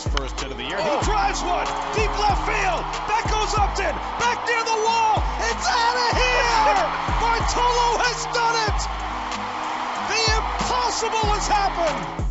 [0.00, 0.78] his first hit of the year.
[0.80, 2.82] He drives one deep left field.
[3.08, 3.94] That goes Upton.
[4.16, 5.20] Back near the wall.
[5.44, 6.80] It's out of here.
[7.20, 8.78] Bartolo has done it.
[10.08, 12.30] The impossible has happened.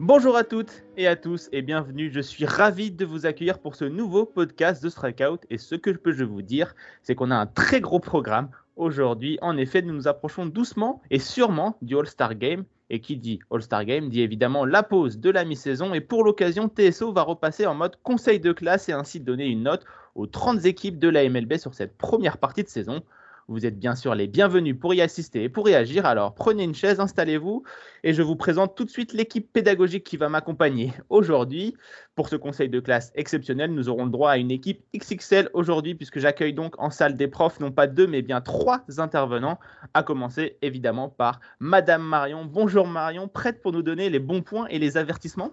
[0.00, 2.10] Bonjour à toutes et à tous et bienvenue.
[2.12, 5.38] Je suis ravi de vous accueillir pour ce nouveau podcast de Strikeout.
[5.48, 9.38] Et ce que je peux vous dire, c'est qu'on a un très gros programme aujourd'hui.
[9.42, 12.64] En effet, nous nous approchons doucement et sûrement du All-Star Game.
[12.90, 15.94] Et qui dit All-Star Game dit évidemment la pause de la mi-saison.
[15.94, 19.62] Et pour l'occasion, TSO va repasser en mode conseil de classe et ainsi donner une
[19.62, 23.02] note aux 30 équipes de la MLB sur cette première partie de saison.
[23.46, 26.06] Vous êtes bien sûr les bienvenus pour y assister et pour réagir.
[26.06, 27.62] Alors prenez une chaise, installez-vous
[28.02, 31.76] et je vous présente tout de suite l'équipe pédagogique qui va m'accompagner aujourd'hui.
[32.14, 35.94] Pour ce conseil de classe exceptionnel, nous aurons le droit à une équipe XXL aujourd'hui
[35.94, 39.58] puisque j'accueille donc en salle des profs non pas deux mais bien trois intervenants.
[39.92, 42.46] À commencer évidemment par Madame Marion.
[42.46, 45.52] Bonjour Marion, prête pour nous donner les bons points et les avertissements?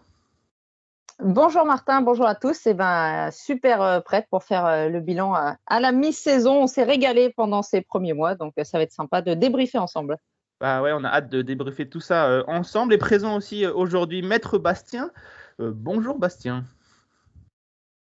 [1.19, 2.65] Bonjour Martin, bonjour à tous.
[2.65, 6.63] Et eh ben, super euh, prête pour faire euh, le bilan euh, à, la mi-saison.
[6.63, 10.17] On s'est régalé pendant ces premiers mois, donc ça va être sympa de débriefer ensemble.
[10.59, 12.93] Bah ouais, on a hâte de débriefer tout ça ensemble.
[12.93, 15.11] Et présent aussi aujourd'hui Maître Bastien.
[15.59, 16.65] bonjour Bastien.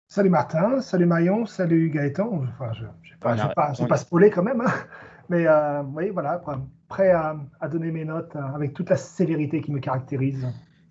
[0.08, 2.44] Salut Martin, salut Marion, salut Gaëtan.
[2.52, 4.72] Enfin, je ne vais pas, pas, pas spoiler quand même, hein.
[5.28, 5.46] mais
[5.94, 6.40] oui, voilà,
[6.88, 10.46] prêt à, à donner mes notes avec toute la sévérité qui me caractérise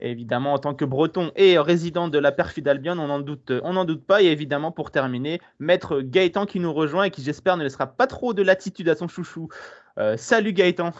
[0.09, 3.83] évidemment, en tant que breton et résident de la perfide Albion, on n'en doute, on
[3.85, 4.21] doute pas.
[4.21, 8.07] Et évidemment, pour terminer, maître Gaëtan qui nous rejoint et qui, j'espère, ne laissera pas
[8.07, 9.49] trop de latitude à son chouchou.
[9.97, 10.93] Euh, salut Gaëtan.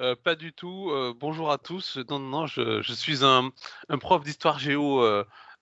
[0.00, 0.90] Euh, pas du tout.
[0.90, 1.98] Euh, bonjour à tous.
[2.08, 3.50] Non, non, je, suis un,
[3.98, 5.04] prof d'histoire géo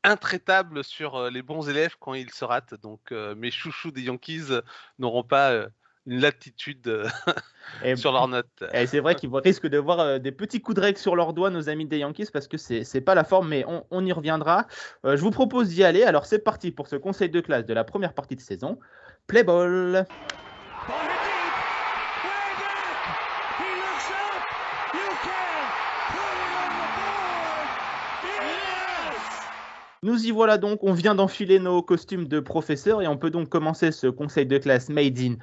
[0.05, 2.75] intraitable sur les bons élèves quand ils se ratent.
[2.83, 4.53] Donc, mes chouchous des Yankees
[4.99, 5.67] n'auront pas
[6.07, 7.09] une latitude euh,
[7.97, 8.65] sur leurs notes.
[8.73, 11.33] Et c'est vrai qu'ils risquent de voir euh, des petits coups de règle sur leurs
[11.33, 14.13] doigts, nos amis des Yankees, parce que c'est n'est pas la forme, mais on, y
[14.13, 14.67] reviendra.
[15.05, 16.05] Euh, je vous propose d'y aller.
[16.05, 18.79] Alors c'est parti pour ce conseil de classe de la première partie de saison.
[19.27, 20.07] Play ball.
[30.03, 33.49] Nous y voilà donc, on vient d'enfiler nos costumes de professeurs et on peut donc
[33.49, 35.35] commencer ce conseil de classe made in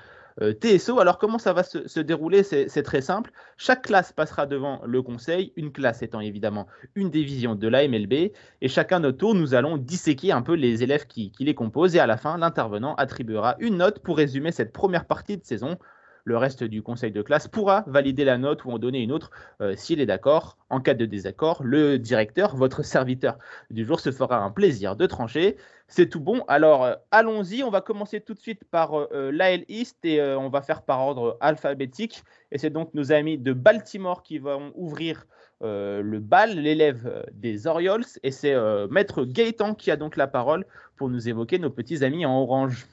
[0.42, 1.00] TSO.
[1.00, 2.44] Alors comment ça va se, dérouler?
[2.44, 3.32] C'est très simple.
[3.58, 8.14] Chaque classe passera devant le conseil, une classe étant évidemment une division de la MLB,
[8.62, 12.00] et chacun notre tour, nous allons disséquer un peu les élèves qui les composent, et
[12.00, 15.78] à la fin, l'intervenant attribuera une note pour résumer cette première partie de saison
[16.26, 19.32] le reste du conseil de classe pourra valider la note ou en donner une autre
[19.62, 20.58] euh, s'il est d'accord.
[20.70, 23.38] En cas de désaccord, le directeur, votre serviteur
[23.70, 25.58] du jour, se fera un plaisir de trancher.
[25.88, 26.44] C'est tout bon.
[26.48, 27.64] Alors, euh, allons-y.
[27.64, 31.02] On va commencer tout de suite par euh, l'AL East et on va faire par
[31.02, 32.24] ordre alphabétique.
[32.52, 35.26] Et c'est donc nos amis de Baltimore qui vont ouvrir
[35.62, 38.04] le bal, l'élève des Orioles.
[38.22, 38.54] Et c'est
[38.90, 40.66] Maître Gaëtan qui a donc la parole
[40.98, 42.86] pour nous évoquer nos petits amis en orange.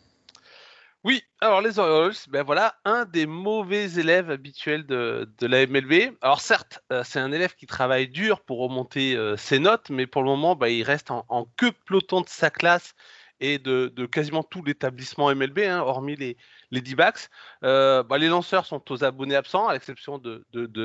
[1.02, 6.14] Oui, alors les Orioles, ben voilà, un des mauvais élèves habituels de, la MLB.
[6.20, 10.06] Alors certes, euh, c'est un élève qui travaille dur pour remonter euh, ses notes, mais
[10.06, 12.94] pour le moment, ben, il reste en, queue peloton de sa classe
[13.40, 16.36] et de, quasiment tout l'établissement MLB, hein, hormis les,
[16.70, 17.28] les D-backs.
[17.64, 20.44] Euh, bah, les lanceurs sont aux abonnés absents, à l'exception de,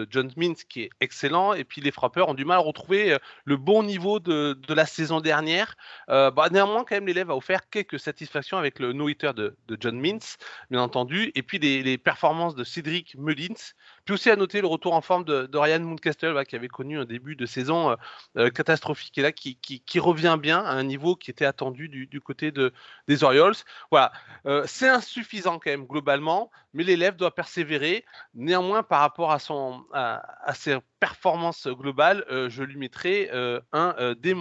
[0.10, 1.54] John Mintz, qui est excellent.
[1.54, 4.86] Et puis les frappeurs ont du mal à retrouver euh, le bon niveau de, la
[4.86, 5.76] saison dernière.
[6.10, 10.00] Euh, bah, néanmoins, quand même, l'élève a offert quelques satisfactions avec le no-hitter de, John
[10.00, 10.38] Mintz,
[10.70, 11.32] bien entendu.
[11.36, 13.74] Et puis les, les performances de Cédric Mullins,
[14.06, 17.06] puis aussi à noter le retour en forme de, Ryan Mooncastle, qui avait connu un
[17.06, 17.96] début de saison euh,
[18.38, 19.58] euh, catastrophique et là qui,
[20.00, 22.72] revient bien à un niveau qui était attendu du, côté de,
[23.08, 23.56] des Orioles.
[23.90, 24.12] Voilà,
[24.46, 28.06] euh, c'est insuffisant quand même globalement, mais l'élève doit persévérer.
[28.36, 33.30] Néanmoins, par rapport à, son, à, ses performances globales, je lui mettrai
[33.72, 34.36] un D-.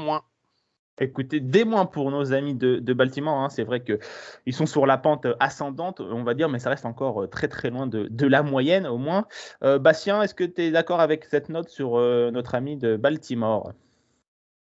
[1.01, 3.39] Écoutez, des moins pour nos amis de, Baltimore.
[3.39, 3.49] Hein.
[3.49, 7.25] c'est vrai qu'ils sont sur la pente ascendante, on va dire, mais ça reste encore
[7.25, 9.27] euh, très très loin de, la moyenne au moins.
[9.65, 12.97] Euh, Bastien, est-ce que tu es d'accord avec cette note sur euh, notre ami de
[12.97, 13.73] Baltimore?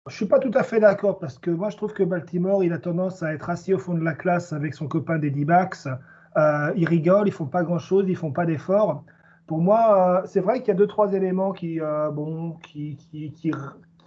[0.06, 2.64] Je ne suis pas tout à fait d'accord parce que moi je trouve que Baltimore,
[2.64, 5.30] il a tendance à être assis au fond de la classe avec son copain des
[5.30, 5.86] D-backs.
[6.76, 9.04] ils rigolent, ils font pas grand-chose, ils font pas d'efforts.
[9.46, 11.80] Pour moi, c'est vrai qu'il y a deux trois éléments qui,
[12.12, 13.50] bon, qui, qui, qui,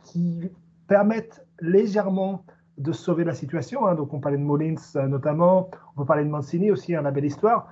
[0.06, 0.50] qui
[0.88, 2.44] permettent légèrement
[2.78, 3.86] de sauver la situation.
[3.86, 3.96] Hein.
[3.96, 7.12] Donc, on parlait de Mullins euh, notamment, on peut parler de Mancini aussi, hein, la
[7.12, 7.68] belle histoire.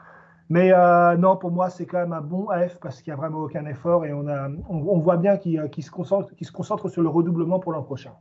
[0.50, 3.18] Mais euh, non, pour moi, c'est quand même un bon F parce qu'il n'y a
[3.18, 7.02] vraiment aucun effort et on, a, on, voit bien qu'il se, concentre, se concentre sur
[7.02, 8.12] le redoublement pour l'an prochain.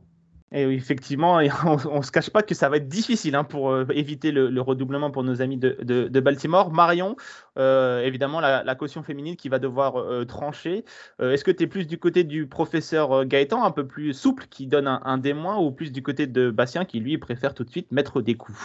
[0.53, 1.39] Et effectivement,
[1.89, 4.61] on ne se cache pas que ça va être difficile hein, pour euh, éviter le,
[4.61, 6.71] redoublement pour nos amis de, Baltimore.
[6.71, 7.15] Marion,
[7.57, 10.85] euh, évidemment, la, caution féminine qui va devoir euh, trancher.
[11.19, 14.67] Est-ce que tu es plus du côté du professeur Gaëtan, un peu plus souple, qui
[14.67, 17.91] donne un, un ou plus du côté de Bastien, qui lui préfère tout de suite
[17.91, 18.57] mettre des coups?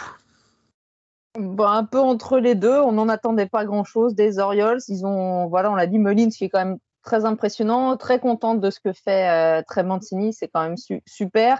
[1.35, 4.79] Un peu entre les deux, on n'en attendait pas grand-chose des Orioles.
[4.87, 8.59] Ils ont, voilà, on l'a dit, Mullins qui est quand même très impressionnant, très contente
[8.59, 11.59] de ce que fait euh, Trey Mancini, c'est quand même super.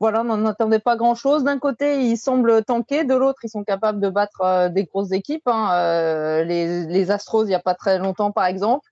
[0.00, 1.44] Voilà, on n'en attendait pas grand-chose.
[1.44, 5.12] D'un côté, ils semblent tanker, de l'autre, ils sont capables de battre euh, des grosses
[5.12, 5.46] équipes.
[5.46, 5.70] Hein.
[5.72, 8.90] Euh, les, les, Astros, il n'y a pas très longtemps, par exemple.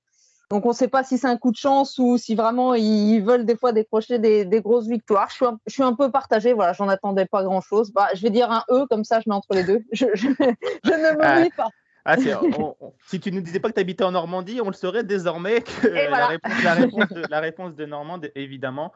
[0.51, 3.21] Donc, on ne sait pas si c'est un coup de chance ou si vraiment ils
[3.21, 5.29] veulent des fois décrocher des, des grosses victoires.
[5.31, 6.53] Je suis, un, je suis un peu partagé.
[6.53, 7.91] Voilà, j'en attendais pas grand-chose.
[7.93, 9.83] Bah, je vais dire un E, comme ça, je mets entre les deux.
[9.93, 11.69] Je, je, je ne me lis pas.
[12.05, 12.17] Ah,
[13.07, 15.61] si tu ne nous disais pas que tu habitais en Normandie, on le saurait désormais
[15.61, 18.93] que la, réponse, la, réponse de, la, réponse, de, Normande, évidemment,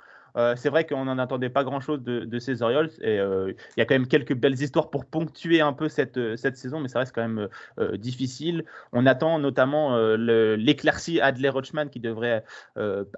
[0.57, 2.91] c'est vrai qu'on n'en attendait pas grand-chose de, ces Orioles.
[3.01, 6.19] Et euh, il y a quand même quelques belles histoires pour ponctuer un peu cette,
[6.19, 7.49] euh, saison, mais ça reste quand même
[7.95, 8.65] difficile.
[8.93, 12.45] On attend notamment l'éclaircie Adler Rochman qui devrait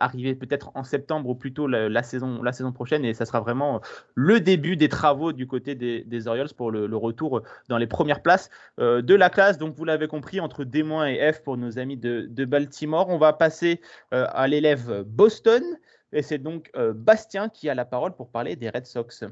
[0.00, 3.04] arriver peut-être en septembre ou plutôt la, saison, la saison prochaine.
[3.04, 3.80] Et ça sera vraiment
[4.14, 8.50] le début des travaux du côté des, Orioles pour le, retour dans les premières places
[8.78, 9.58] de la classe.
[9.58, 13.08] Donc vous l'avez compris, entre D- et F pour nos amis de Baltimore.
[13.08, 13.80] On va passer
[14.10, 15.62] à l'élève Boston.
[16.12, 19.24] Et c'est donc euh, Bastien qui a la parole pour parler des Red Sox.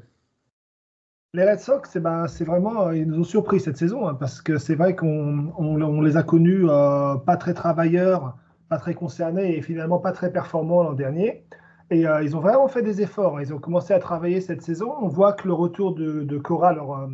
[1.33, 4.41] Les Red Sox, eh ben, c'est vraiment, ils nous ont surpris cette saison, hein, parce
[4.41, 8.37] que c'est vrai qu'on on, les a connus euh, pas très travailleurs,
[8.69, 11.45] pas très concernés et finalement pas très performants l'an dernier.
[11.89, 13.37] Et euh, ils ont vraiment fait des efforts.
[13.37, 13.41] Hein.
[13.41, 14.93] Ils ont commencé à travailler cette saison.
[15.01, 17.09] On voit que le retour de, Cora, leur,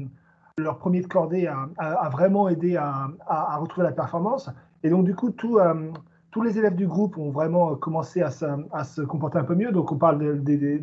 [0.57, 4.49] leur, premier de cordée, a, vraiment aidé à, à, retrouver la performance.
[4.83, 5.59] Et donc, du coup, tout,
[6.33, 9.71] tous les élèves du groupe ont vraiment commencé à se, comporter un peu mieux.
[9.71, 10.17] Donc, on parle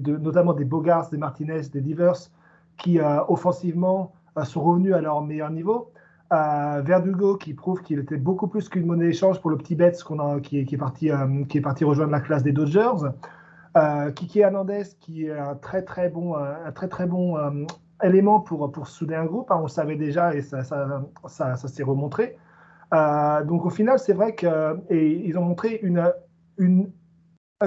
[0.06, 2.31] notamment des Bogarts, des Martinez, des Divers,
[2.79, 5.91] qui euh, offensivement euh, sont revenus à leur meilleur niveau.
[6.32, 10.05] Euh, Verdugo qui prouve qu'il était beaucoup plus qu'une monnaie d'échange pour le petit Betts
[10.44, 11.11] qui, est parti,
[11.85, 13.11] rejoindre la classe des Dodgers.
[14.14, 17.37] Kiki Hernandez qui est un très très bon, un très, très bon
[18.05, 19.50] élément pour, pour souder un groupe.
[19.50, 19.56] Hein.
[19.58, 20.62] on le savait déjà et ça
[21.56, 22.37] s'est remontré.
[22.93, 26.13] Euh, donc au final, c'est vrai qu'ils ont montré une,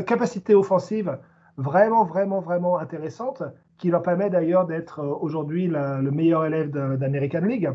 [0.07, 1.19] capacité offensive
[1.57, 3.43] vraiment, vraiment, vraiment intéressante
[3.77, 7.69] qui leur permet d'ailleurs d'être euh, aujourd'hui le meilleur élève d'American League.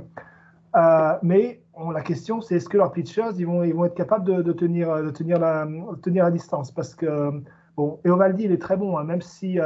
[0.76, 1.62] Euh, mais
[1.92, 4.90] la question, c'est est-ce que leurs pitchers vont, être capables de, tenir,
[5.38, 6.72] la, distance?
[6.72, 7.30] Parce que,
[7.76, 9.60] bon, Eovaldi, il est très bon, hein, même si,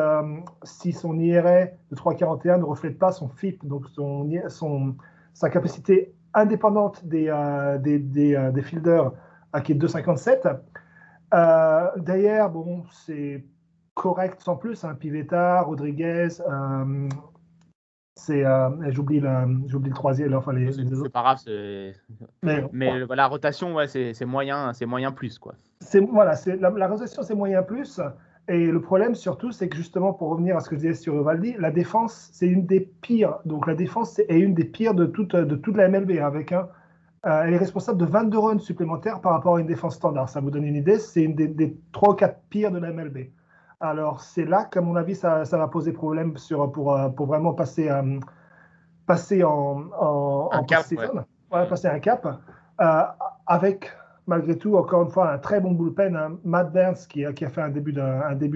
[0.93, 3.87] son IRA de 3,41 ne reflète pas son FIP, donc
[5.32, 9.12] sa capacité indépendante des, euh, des, des, euh, des, fielders
[9.64, 10.58] qui est 2,57.
[11.34, 13.44] Euh, D'ailleurs, bon, c'est
[13.94, 14.84] correct sans plus.
[14.84, 16.29] Hein, Pivetta, Rodriguez,
[18.14, 18.44] c'est
[18.90, 19.31] j'oublie le,
[19.67, 20.34] j'oublie le troisième.
[20.34, 21.38] Enfin, les, c'est pas grave.
[22.43, 25.55] Mais, mais la rotation, ouais, c'est moyen, c'est moyen plus quoi.
[25.81, 28.00] C'est voilà, c'est la, la, rotation, c'est moyen plus.
[28.48, 31.22] Et le problème surtout, c'est que justement, pour revenir à ce que je disais sur
[31.22, 33.38] Valdi, la défense, c'est une des pires.
[33.44, 36.18] Donc la défense est une des pires de toute, de toute la MLB.
[36.18, 36.68] Avec un,
[37.24, 40.28] euh, elle est responsable de 22 runs supplémentaires par rapport à une défense standard.
[40.28, 42.92] Ça vous donne une idée, c'est une des, des 3 ou 4 pires de la
[42.92, 43.28] MLB.
[43.80, 47.26] Alors c'est là qu'à mon avis, ça, ça, va poser problème sur, pour, euh, pour
[47.26, 48.18] vraiment passer, euh,
[49.06, 50.84] passer en, en, un cap,
[51.50, 52.26] passer un cap.
[53.46, 53.93] avec
[54.26, 56.17] malgré tout, encore une fois, un très bon bullpen.
[56.17, 56.38] Hein.
[56.44, 57.93] Matt Burns qui, a fait un début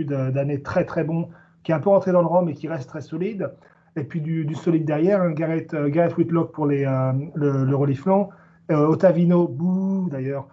[0.04, 1.28] d'année très très bon,
[1.62, 3.50] qui est un peu rentré dans le rang mais qui reste très solide.
[3.96, 5.30] Et puis du, solide derrière, hein.
[5.30, 8.28] Garrett, euh, Whitlock pour euh, le, le reliflant.
[8.70, 10.49] Euh, Otavino, bouh d'ailleurs,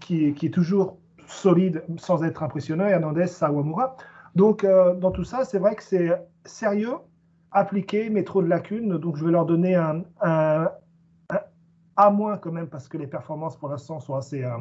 [0.00, 2.86] qui, qui, est toujours solide sans être impressionnant.
[2.86, 3.96] Hernandez, Sawamura.
[4.34, 6.10] Donc dans tout ça, c'est vrai que c'est
[6.44, 6.94] sérieux,
[7.52, 8.98] appliqué, mais trop de lacunes.
[8.98, 10.70] Donc je vais leur donner un,
[11.96, 14.58] à moins quand même parce que les performances pour l'instant sont assez, euh,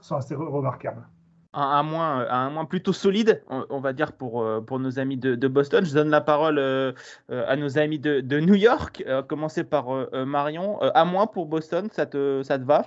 [0.00, 1.06] sont assez remarquables.
[1.52, 5.16] Un, à moins, un moins plutôt solide, on, va dire, pour, euh, pour nos amis
[5.16, 5.84] de, Boston.
[5.84, 6.92] Je donne la parole euh,
[7.30, 9.86] à nos amis de, de New York, à commencer par
[10.26, 10.80] Marion.
[10.80, 12.86] à moins pour Boston, ça te, ça te va?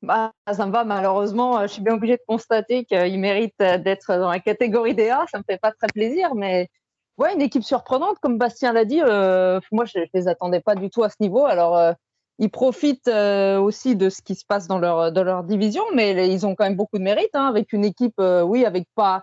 [0.00, 4.30] Bah, ça me va, malheureusement, je suis bien obligée de constater qu'il mérite d'être dans
[4.30, 5.26] la catégorie DA.
[5.30, 6.70] Ça me fait pas très plaisir, mais
[7.18, 9.00] ouais, une équipe surprenante, comme Bastien l'a dit.
[9.00, 11.44] moi, je, ne les attendais pas du tout à ce niveau.
[11.44, 11.94] Alors,
[12.38, 16.28] ils profitent euh, aussi de ce qui se passe dans leur, dans leur division, mais
[16.28, 19.22] ils ont quand même beaucoup de mérite, hein, avec une équipe, euh, oui, avec pas,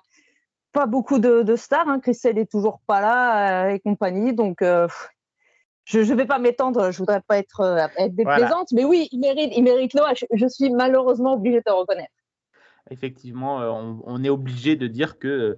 [0.72, 1.88] pas beaucoup de, de stars.
[1.88, 2.00] Hein.
[2.00, 4.64] Christelle est toujours pas là euh, et compagnie, donc
[5.86, 9.54] je ne vais pas m'étendre, je voudrais pas être, être déplaisante, mais oui, ils méritent,
[9.56, 10.06] ils méritent l'eau.
[10.16, 12.14] Je, je, suis malheureusement obligée de te reconnaître.
[12.94, 15.58] Effectivement, on, est obligé de dire que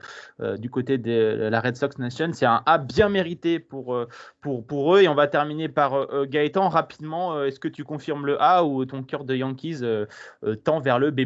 [0.57, 4.05] du côté de la Red Sox Nation, c'est un A bien mérité pour,
[4.41, 5.01] pour, pour eux.
[5.01, 6.69] Et on va terminer par Gaëtan.
[6.69, 9.81] Rapidement, est-ce que tu confirmes le A ou ton cœur de Yankees
[10.63, 11.21] tend vers le B?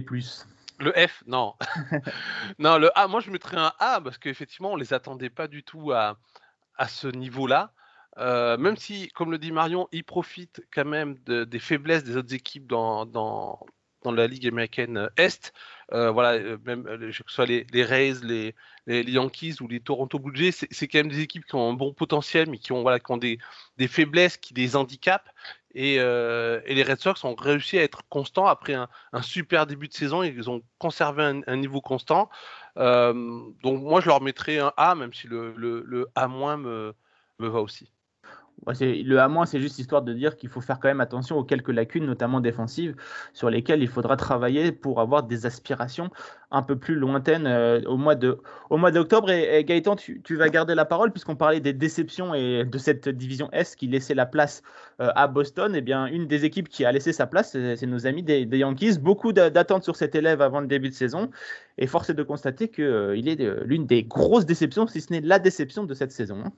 [0.80, 1.56] Le F, non.
[2.60, 5.64] non, le A, moi je mettrais un A parce qu'effectivement, on les attendait pas du
[5.64, 6.18] tout à,
[6.78, 7.74] à ce niveau-là.
[8.18, 12.34] Euh, même si, comme le dit Marion, ils profitent quand même des faiblesses des autres
[12.34, 13.60] équipes dans, dans,
[14.04, 15.54] dans la Ligue américaine Est.
[15.92, 18.54] Euh, voilà, euh, même que ce soit les, Rays, les,
[18.88, 21.94] Yankees ou les Toronto Blue Jays, c'est quand même des équipes qui ont un bon
[21.94, 23.40] potentiel, mais qui ont, voilà, qui ont des,
[23.78, 25.30] des faiblesses, qui les handicapent.
[25.74, 28.88] Et, euh, les Red Sox ont réussi à être constants après un,
[29.22, 30.24] super début de saison.
[30.24, 32.30] Ils ont conservé un, niveau constant.
[32.78, 33.14] Euh,
[33.64, 36.94] donc moi, je leur mettrais un A, même si le, A- me
[37.40, 37.90] va aussi
[38.68, 41.70] le A-, c'est juste histoire de dire qu'il faut faire quand même attention aux quelques
[41.70, 42.96] lacunes, notamment défensives,
[43.34, 46.10] sur lesquelles il faudra travailler pour avoir des aspirations
[46.52, 48.40] un peu plus lointaines euh, au mois de
[48.70, 49.30] au mois d'octobre.
[49.30, 53.50] Et, Gaëtan, tu, vas garder la parole puisqu'on parlait des déceptions et de cette division
[53.52, 54.64] S qui laissait la place
[55.00, 55.76] euh, à Boston.
[55.76, 58.48] Et eh bien, une des équipes qui a laissé sa place, c'est nos amis des,
[58.52, 59.00] Yankees.
[59.00, 61.30] Beaucoup d'attentes sur cet élève avant le début de saison.
[61.78, 65.22] Et force est de constater qu'il euh, est l'une des grosses déceptions, si ce n'est
[65.22, 66.44] la déception de cette saison.
[66.46, 66.52] Hein.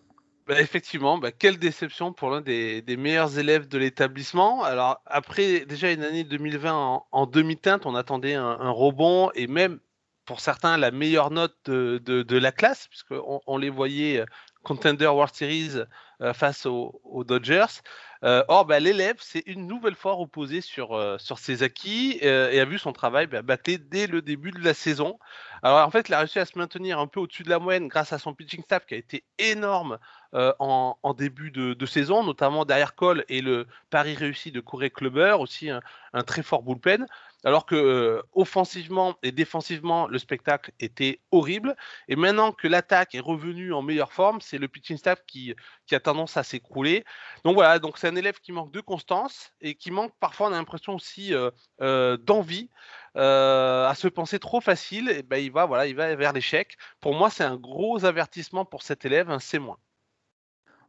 [0.51, 4.65] Bah, effectivement, bah, quelle déception pour l'un des, meilleurs élèves de l'établissement.
[4.65, 9.79] Alors après déjà une année 2020 en, demi-teinte, on attendait un, rebond et même
[10.25, 14.25] pour certains la meilleure note de, la classe, puisqu'on on les voyait
[14.63, 15.77] contender World Series
[16.21, 17.81] euh, face aux, Dodgers.
[18.23, 22.65] Euh, or, bah, l'élève s'est une nouvelle fois reposé sur, sur ses acquis et a
[22.65, 25.17] vu son travail battre dès le début de la saison.
[25.63, 27.87] Alors en fait, il a réussi à se maintenir un peu au-dessus de la moyenne
[27.87, 29.99] grâce à son pitching staff qui a été énorme
[30.33, 35.35] euh, en, début de, saison, notamment derrière Cole et le pari réussi de Corey Clubber,
[35.39, 35.81] aussi un,
[36.25, 37.05] très fort bullpen.
[37.43, 41.75] Alors que euh, offensivement et défensivement, le spectacle était horrible.
[42.07, 45.55] Et maintenant que l'attaque est revenue en meilleure forme, c'est le pitching staff qui,
[45.87, 47.03] qui a tendance à s'écrouler.
[47.43, 50.53] Donc voilà, donc c'est un élève qui manque de constance et qui manque parfois, on
[50.53, 52.69] a l'impression aussi euh, d'envie.
[53.17, 56.77] Euh, à se penser trop facile, et ben il va voilà, il va vers l'échec.
[57.01, 59.59] Pour moi, c'est un gros avertissement pour cet élève, un C-.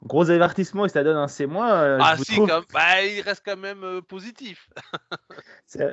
[0.04, 1.46] Gros avertissement et ça donne un C-.
[1.48, 4.68] Euh, ah si, bah, il reste quand même euh, positif.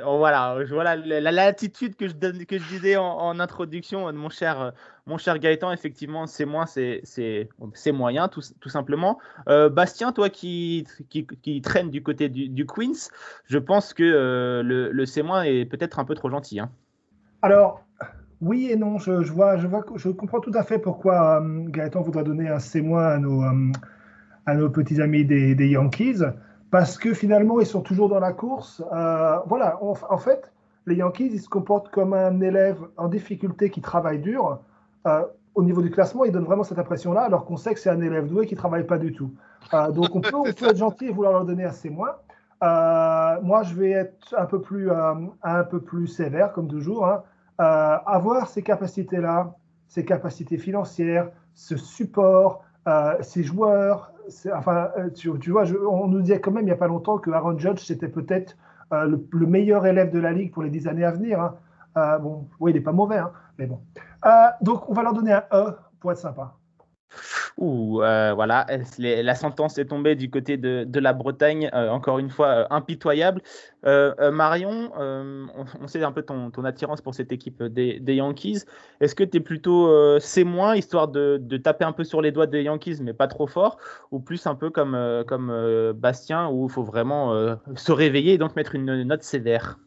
[0.05, 4.29] Oh, voilà, voilà la, latitude que je, donne, que je disais en, introduction de mon
[4.29, 4.73] cher,
[5.05, 9.19] mon cher Gaëtan, effectivement, c'est moins, c'est moyen, tout, tout simplement.
[9.47, 13.09] Euh, Bastien, toi qui, qui, qui, traîne du côté du, du Queens,
[13.45, 16.59] je pense que le, le C- est peut-être un peu trop gentil.
[16.59, 16.69] Hein.
[17.41, 17.85] Alors,
[18.41, 22.01] oui et non, je, je, vois, je, vois, je comprends tout à fait pourquoi Gaëtan
[22.01, 23.43] voudrait donner un C- à nos
[24.49, 26.23] à nos petits amis des, Yankees,
[26.71, 28.83] parce que finalement, ils sont toujours dans la course.
[28.93, 30.51] Euh, voilà, en fait,
[30.87, 34.59] les Yankees, ils se comportent comme un élève en difficulté qui travaille dur.
[35.07, 35.21] Euh,
[35.55, 38.01] au niveau du classement, ils donnent vraiment cette impression-là, alors qu'on sait que c'est un
[38.01, 39.31] élève doué qui ne travaille pas du tout.
[39.73, 42.15] Euh, donc, on peut, on peut être gentil et vouloir leur donner assez moins.
[42.61, 47.05] moi, je vais être un peu plus, un peu plus sévère, comme toujours.
[47.07, 47.23] Hein.
[47.57, 49.53] avoir ces capacités-là,
[49.87, 52.63] ces capacités financières, ce support,
[53.21, 54.11] ces joueurs,
[54.53, 57.31] enfin, euh, tu, vois, on nous disait quand même il n'y a pas longtemps que
[57.31, 58.57] Aaron Judge, c'était peut-être
[58.93, 61.41] euh, le, meilleur élève de la Ligue pour les dix années à venir.
[61.41, 61.55] Hein.
[61.97, 63.79] Euh, bon, oui, il n'est pas mauvais, hein, mais bon.
[64.61, 66.55] donc, on va leur donner un E pour être sympa.
[67.59, 68.65] Ouh, euh, voilà,
[68.97, 73.41] la sentence est tombée du côté de, la Bretagne, euh, encore une fois euh, impitoyable.
[73.83, 78.63] Marion, on, sait un peu ton, attirance pour cette équipe des, Yankees.
[79.01, 79.89] Est-ce que tu es plutôt
[80.19, 83.77] C-, histoire de, taper un peu sur les doigts des Yankees, mais pas trop fort,
[84.11, 88.75] ou plus un peu comme Bastien, où il faut vraiment se réveiller et donc mettre
[88.75, 89.77] une note sévère?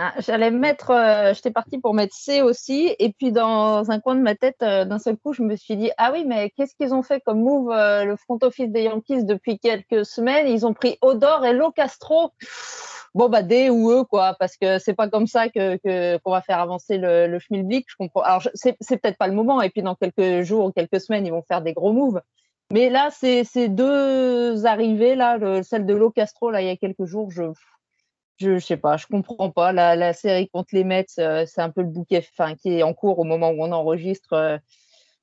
[0.00, 4.14] Ah, j'allais mettre, euh, j'étais partie pour mettre C aussi, et puis dans un coin
[4.14, 6.76] de ma tête, euh, d'un seul coup, je me suis dit ah oui, mais qu'est-ce
[6.76, 10.46] qu'ils ont fait comme move euh, le front office des Yankees depuis quelques semaines?
[10.46, 12.30] Ils ont pris Odor et Locastro.
[13.14, 15.76] Bon bah D ou E quoi, parce que c'est pas comme ça que
[16.18, 17.86] qu'on va faire avancer le, le Schmilblick.
[17.88, 18.20] Je comprends.
[18.20, 21.32] Alors c'est peut-être pas le moment, et puis dans quelques jours ou quelques semaines, ils
[21.32, 22.20] vont faire des gros moves.
[22.72, 27.06] Mais là, ces deux arrivées là, le, celle de Locastro là il y a quelques
[27.06, 27.42] jours, je
[28.38, 29.72] je, ne sais pas, je comprends pas.
[29.72, 32.94] La, série contre les Mets, euh, c'est un peu le bouquet, enfin, qui est en
[32.94, 34.32] cours au moment où on enregistre.
[34.32, 34.58] Euh,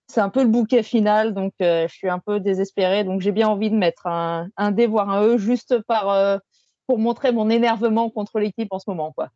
[0.07, 3.03] c'est un peu le bouquet final, donc euh, je suis un peu désespérée.
[3.03, 6.39] Donc j'ai bien envie de mettre un, un D voire un E juste par
[6.85, 9.29] pour montrer mon énervement contre l'équipe en ce moment, quoi.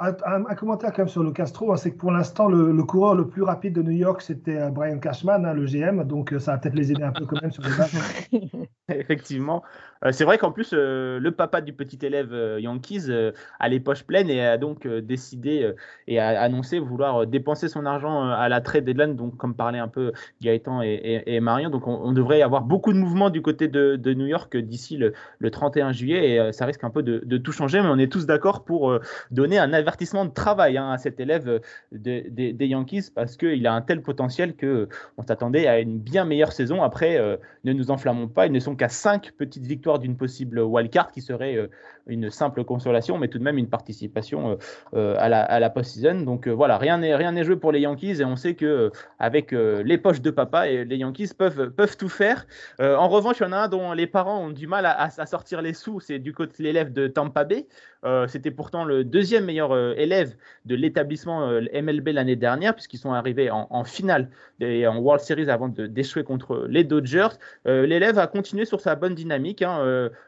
[0.00, 3.26] Un, commentaire quand même sur le Castro, hein, c'est que pour l'instant, le, coureur le
[3.26, 6.76] plus rapide de New York, c'était Brian Cashman, hein, le GM, donc ça va peut-être
[6.76, 7.98] les aider un peu quand même sur les bases.
[8.88, 9.64] Effectivement.
[10.04, 13.10] Euh, c'est vrai qu'en plus, le papa du petit élève Yankees
[13.58, 15.72] a les poches pleines et a donc décidé
[16.06, 19.88] et a annoncé vouloir dépenser son argent à la trade deadline, donc comme parlait un
[19.88, 21.70] peu Gaëtan et, Marion.
[21.70, 25.92] Donc on, devrait avoir beaucoup de mouvements du côté de, New York d'ici le, 31
[25.92, 28.98] juillet et ça risque un peu de, tout changer, mais on est tous d'accord pour
[29.30, 31.60] donner un avertissement de travail hein, à cet élève euh,
[31.92, 36.82] des Yankees parce qu'il a un tel potentiel qu'on s'attendait à une bien meilleure saison.
[36.82, 40.60] Après, euh, ne nous enflammons pas, ils ne sont qu'à 5 petites victoires d'une possible
[40.60, 41.68] wildcard qui serait euh,
[42.06, 44.58] une simple consolation, mais tout de même une participation
[44.94, 46.22] à la, à la post-season.
[46.22, 49.98] Donc voilà, rien n'est rien joué pour les Yankees et on sait que avec les
[49.98, 52.46] poches de papa, et les Yankees peuvent, peuvent tout faire.
[52.80, 55.60] en revanche, il y en a un dont les parents ont du mal à, sortir
[55.60, 57.66] les sous, c'est du côté de l'élève de Tampa Bay.
[58.26, 63.12] C'était pourtant le deuxième meilleur euh, élèves de l'établissement euh, MLB l'année dernière, puisqu'ils sont
[63.12, 64.30] arrivés en, finale
[64.60, 67.28] et en World Series avant d'échouer contre les Dodgers.
[67.66, 69.62] Euh, l'élève a continué sur sa bonne dynamique.
[69.62, 69.77] Hein,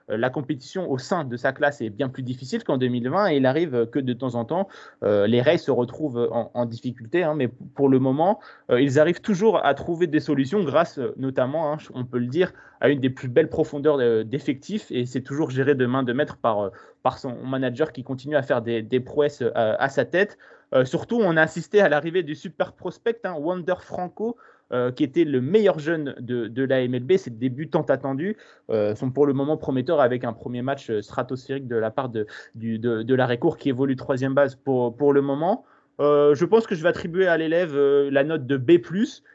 [0.09, 3.47] la compétition au sein de sa classe est bien plus difficile qu'en 2020 et il
[3.47, 4.69] arrive que de temps en temps,
[5.03, 7.23] les Rays se retrouvent en, difficulté.
[7.23, 8.41] Hein, mais pour le moment,
[8.71, 12.89] ils arrivent toujours à trouver des solutions grâce notamment, hein, on peut le dire, à
[12.89, 16.71] une des plus belles profondeurs d'effectifs et c'est toujours géré de main de maître par,
[17.19, 20.39] son manager qui continue à faire des, prouesses euh, à sa tête.
[20.73, 24.37] Euh, surtout, on a assisté à l'arrivée du super prospect, hein, Wander Franco,
[24.73, 27.17] euh, qui était le meilleur jeune de, de la MLB.
[27.17, 28.37] Ses débuts tant attendus
[28.69, 32.79] sont pour le moment prometteurs avec un premier match stratosphérique de la part de, du,
[32.79, 35.65] de, court qui évolue troisième base pour, pour le moment.
[35.99, 38.73] je pense que je vais attribuer à l'élève la note de B.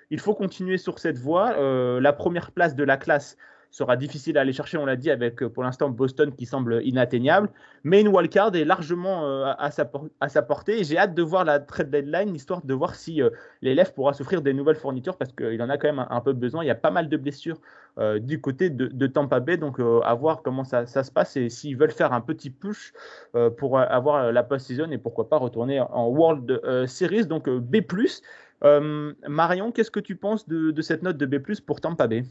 [0.09, 1.55] Il faut continuer sur cette voie.
[1.99, 3.37] la première place de la classe
[3.75, 6.81] sera difficile à aller chercher, on l'a dit, avec euh, pour l'instant Boston qui semble
[6.85, 7.49] inatteignable.
[7.83, 10.85] Mais une wildcard est largement euh, à, sa, portée.
[10.85, 13.29] J'ai hâte de voir la trade deadline, histoire de voir si euh,
[13.61, 16.63] l'élève pourra s'offrir des nouvelles fournitures, parce qu'il en a quand même un, peu besoin.
[16.63, 17.59] Il y a pas mal de blessures
[18.19, 21.91] du côté de, Tampa Bay, donc à voir comment ça, se passe et s'ils veulent
[21.91, 22.91] faire un petit push
[23.57, 27.81] pour avoir la post-season et pourquoi pas retourner en World Series, donc B+.
[29.29, 32.25] Marion, qu'est-ce que tu penses de, de cette note de B+, pour Tampa Bay?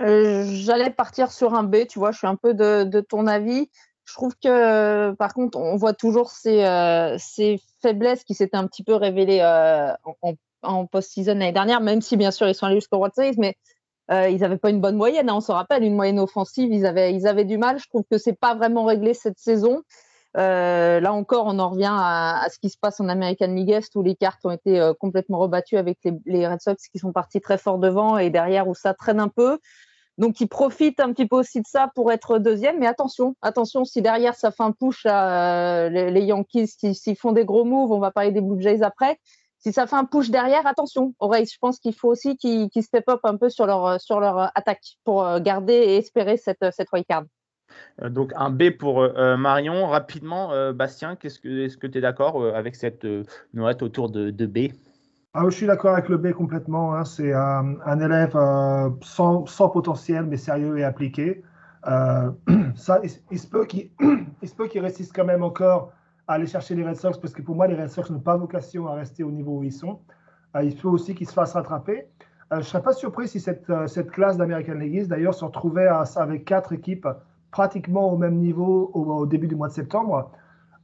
[0.00, 3.70] Euh, j'allais partir sur un B, tu vois, je suis un peu de, ton avis.
[4.04, 8.66] Je trouve que, par contre, on voit toujours ces, euh, ces faiblesses qui s'étaient un
[8.66, 9.92] petit peu révélées euh,
[10.62, 13.56] en, post-season l'année dernière, même si, bien sûr, ils sont allés jusqu'au World Series, mais
[14.10, 15.30] ils n'avaient pas une bonne moyenne.
[15.30, 17.78] Hein, on se rappelle, une moyenne offensive, ils avaient, ils avaient du mal.
[17.78, 19.82] Je trouve que c'est pas vraiment réglé cette saison.
[20.34, 24.02] Là encore, on en revient à, ce qui se passe en American League Est où
[24.02, 27.58] les cartes ont été complètement rebattues avec les, les, Red Sox qui sont partis très
[27.58, 29.58] fort devant et derrière où ça traîne un peu.
[30.16, 32.78] Donc, ils profitent un petit peu aussi de ça pour être deuxième.
[32.78, 37.32] Mais attention, attention, si derrière ça fait un push à euh, les, Yankees, s'ils font
[37.32, 39.18] des gros moves, on va parler des Blue Jays après.
[39.58, 41.14] Si ça fait un push derrière, attention.
[41.18, 44.52] Oreille, je pense qu'il faut aussi qu'ils step up un peu sur leur, sur leur
[44.54, 47.24] attaque pour euh, garder et espérer cette, cette card.
[48.02, 49.08] Euh, donc un B pour
[49.38, 49.86] Marion.
[49.86, 53.06] Rapidement, Bastien, est-ce que tu es d'accord avec cette
[53.52, 54.72] note autour de, B?
[55.36, 56.94] Ah, je suis d'accord avec le B complètement.
[56.94, 57.04] Hein.
[57.04, 61.42] C'est un élève euh, sans, potentiel, mais sérieux et appliqué.
[61.88, 62.30] Euh,
[62.76, 63.90] ça, il, se peut qu'il
[64.80, 65.92] résiste quand même encore
[66.28, 68.36] à aller chercher les Red Sox, parce que pour moi, les Red Sox n'ont pas
[68.36, 70.00] vocation à rester au niveau où ils sont.
[70.54, 72.06] Euh, il se peut aussi qu'ils se fassent rattraper.
[72.52, 73.66] je ne serais pas surpris si cette,
[74.12, 77.08] classe d'American League d'ailleurs, se retrouvait avec quatre équipes
[77.54, 80.32] pratiquement au même niveau au début du mois de septembre.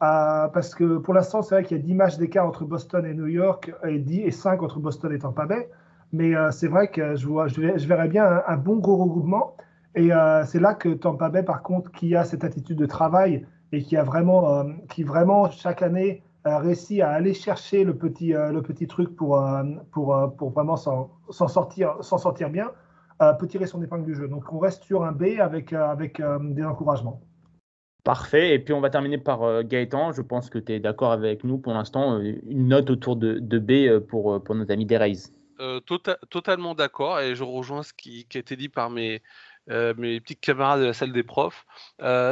[0.05, 3.05] Euh, parce que pour l'instant, c'est vrai qu'il y a 10 matchs d'écart entre Boston
[3.05, 5.69] et New York et 10 et 5 entre Boston et Tampa Bay.
[6.13, 9.57] Mais euh, c'est vrai que je, vois, je, verrais bien un, bon gros regroupement.
[9.97, 13.45] Et euh, c'est là que Tampa Bay, par contre, qui a cette attitude de travail
[13.73, 18.61] et qui a vraiment, qui vraiment chaque année réussit à aller chercher le petit, le
[18.63, 19.45] petit truc pour,
[19.91, 22.71] pour, pour vraiment s'en sortir, sortir bien,
[23.39, 24.29] peut tirer son épingle du jeu.
[24.29, 27.21] Donc on reste sur un B avec, avec des encouragements.
[28.05, 28.55] Parfait.
[28.55, 30.13] Et puis on va terminer par euh, Gaëtan.
[30.13, 32.19] Je pense que tu es d'accord avec nous pour l'instant.
[32.19, 35.33] Euh, une note autour de, B euh, pour, pour nos amis des Rays.
[35.87, 37.21] Tota-, totalement d'accord.
[37.21, 39.21] Et je rejoins ce qui, a été dit par mes,
[39.97, 41.65] mes petits camarades de la salle des profs.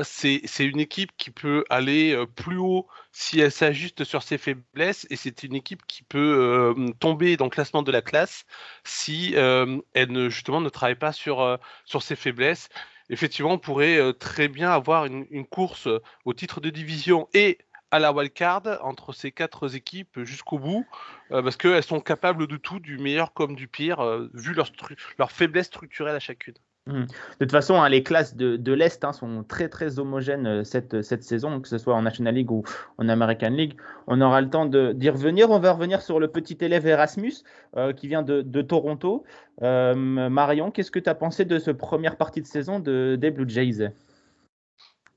[0.05, 5.07] c'est une équipe qui peut aller plus haut si elle s'ajuste sur ses faiblesses.
[5.11, 8.45] Et c'est une équipe qui peut tomber dans le classement de la classe
[8.85, 11.59] si elle ne, justement ne travaille pas sur,
[12.01, 12.69] ses faiblesses
[13.11, 17.59] effectivement, on pourrait euh, très bien avoir une, course euh, au titre de division et
[17.91, 20.87] à la wildcard entre ces quatre équipes jusqu'au bout,
[21.31, 24.71] euh, parce qu'elles sont capables de tout, du meilleur comme du pire, vu leur,
[25.19, 26.55] leur faiblesse structurelle à chacune.
[26.89, 27.03] Mmh.
[27.03, 27.07] De
[27.41, 31.23] toute façon, hein, les classes de, l'Est hein, sont très très homogènes euh, cette, cette
[31.23, 32.63] saison, que ce soit en National League ou
[32.97, 33.75] en American League.
[34.07, 35.51] On aura le temps d'y revenir.
[35.51, 37.35] On va revenir sur le petit élève Erasmus
[37.77, 39.25] euh, qui vient de, Toronto.
[39.63, 43.31] Euh, Marion, qu'est-ce que tu as pensé de cette première partie de saison de, des
[43.31, 43.93] Blue Jays?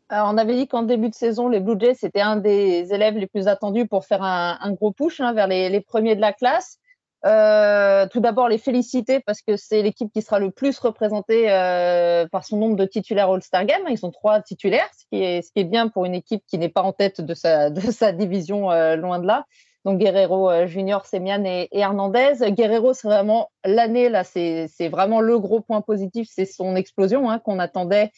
[0.10, 3.27] On avait dit qu'en début de saison, les Blue Jays, c'était un des élèves les
[3.27, 6.79] plus attendus pour faire un, gros push hein, vers les, premiers de la classe.
[7.23, 12.27] Euh, tout d'abord, les féliciter parce que c'est l'équipe qui sera le plus représentée euh,
[12.27, 13.84] par son nombre de titulaires All-Star Game.
[13.89, 16.93] Ils sont trois titulaires, ce qui est, bien pour une équipe qui n'est pas en
[16.93, 17.69] tête de sa,
[18.12, 19.45] division, euh, loin de là.
[19.86, 22.51] Donc Guerrero Junior, Semian et, et Hernandez.
[22.51, 27.39] Guerrero, c'est vraiment l'année, là, c'est vraiment le gros point positif, c'est son explosion hein,
[27.39, 28.12] qu'on attendait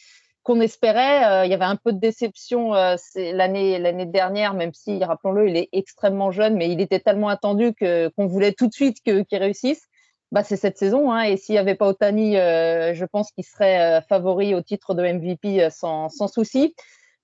[0.44, 1.24] qu'on espérait.
[1.24, 5.48] Euh, il y avait un peu de déception euh, l'année l'année dernière, même si, rappelons-le,
[5.48, 8.98] il est extrêmement jeune, mais il était tellement attendu que qu'on voulait tout de suite
[9.02, 9.88] qu'il réussisse.
[10.32, 13.44] Bah, c'est cette saison, hein, et s'il n'y avait pas Otani, euh, je pense qu'il
[13.44, 16.74] serait favori au titre de MVP sans, sans souci.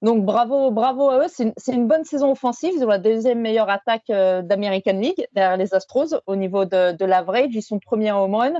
[0.03, 1.29] Donc bravo, bravo à eux.
[1.29, 2.73] C'est une, bonne saison offensive.
[2.75, 7.05] Ils ont la deuxième meilleure attaque d'American League derrière les Astros au niveau de, de
[7.05, 7.51] l'average.
[7.53, 8.55] Ils sont premiers en home run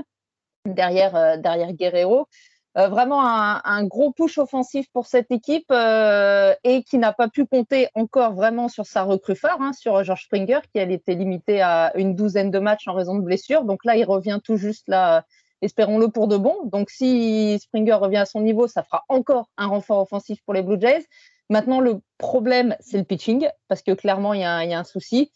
[0.65, 2.27] derrière, derrière Guerrero.
[2.77, 7.45] Euh, vraiment un, gros push offensif pour cette équipe euh, et qui n'a pas pu
[7.45, 11.61] compter encore vraiment sur sa recrue phare, hein, sur George Springer, qui elle était limitée
[11.61, 13.65] à une douzaine de matchs en raison de blessures.
[13.65, 15.25] Donc là, il revient tout juste là,
[15.61, 16.55] espérons-le pour de bon.
[16.63, 20.61] Donc si Springer revient à son niveau, ça fera encore un renfort offensif pour les
[20.61, 21.05] Blue Jays.
[21.49, 25.29] Maintenant, le problème, c'est le pitching, parce que clairement, il y a un souci.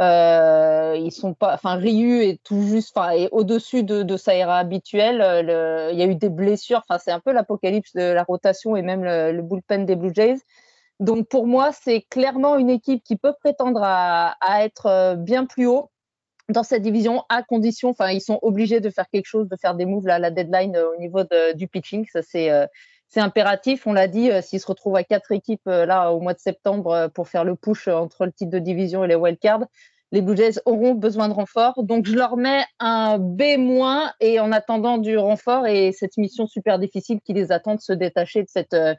[0.00, 5.18] Euh, ils sont pas, enfin Ryu est tout juste, enfin au-dessus de, sa era habituelle.
[5.18, 8.74] Le, il y a eu des blessures, enfin c'est un peu l'apocalypse de la rotation
[8.76, 10.38] et même le, bullpen des Blue Jays.
[10.98, 15.66] Donc pour moi c'est clairement une équipe qui peut prétendre à, être euh, bien plus
[15.66, 15.90] haut
[16.48, 19.74] dans cette division à condition, enfin ils sont obligés de faire quelque chose, de faire
[19.74, 21.20] des moves à la deadline euh, au niveau
[21.54, 22.06] du pitching.
[22.10, 22.66] Ça c'est euh,
[23.12, 23.86] c'est impératif.
[23.86, 27.28] On l'a dit, s'ils se retrouvent à quatre équipes là au mois de septembre pour
[27.28, 29.66] faire le push entre le titre de division et les wildcards,
[30.12, 31.82] les Blue Jays auront besoin de renfort.
[31.82, 36.78] Donc, je leur mets un B- et en attendant du renfort et cette mission super
[36.78, 38.94] difficile qui les attend de se détacher de cette, euh,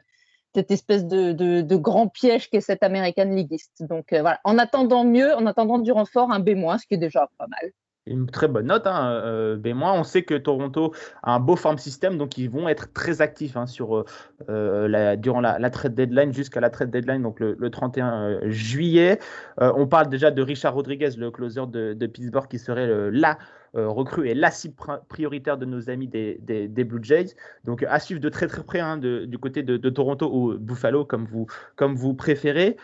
[0.54, 3.84] espèce de, grand piège qu'est cette American Leagueiste.
[3.84, 4.40] Donc, euh, voilà.
[4.44, 7.70] En attendant mieux, en attendant du renfort, un B-, ce qui est déjà pas mal
[8.06, 9.72] une très bonne note, hein, euh, B-.
[9.82, 13.56] On sait que Toronto a un beau farm system, donc ils vont être très actifs
[13.56, 14.04] hein, sur, euh,
[14.48, 19.18] euh, durant la, trade deadline jusqu'à la trade deadline, donc le, 31 juillet.
[19.58, 23.38] on parle déjà de Richard Rodriguez, le closer de, Pittsburgh, qui serait la
[23.74, 24.74] recrue et la cible
[25.08, 27.34] prioritaire de nos amis des, Blue Jays.
[27.64, 31.24] Donc à suivre de très très près hein, du côté de, Toronto ou Buffalo, comme
[31.24, 32.76] vous, comme vous préférez.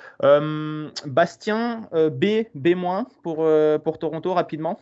[1.06, 3.46] Bastien, B, B- pour,
[3.84, 4.80] pour Toronto rapidement.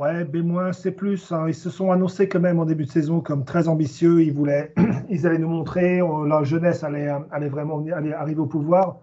[0.00, 0.92] Ouais, B-, C+.
[1.30, 1.44] Hein.
[1.46, 4.22] Ils se sont annoncés quand même en début de saison comme très ambitieux.
[4.22, 4.74] Ils voulaient,
[5.08, 8.98] ils allaient nous montrer, leur jeunesse allait, allait vraiment allait arriver au pouvoir.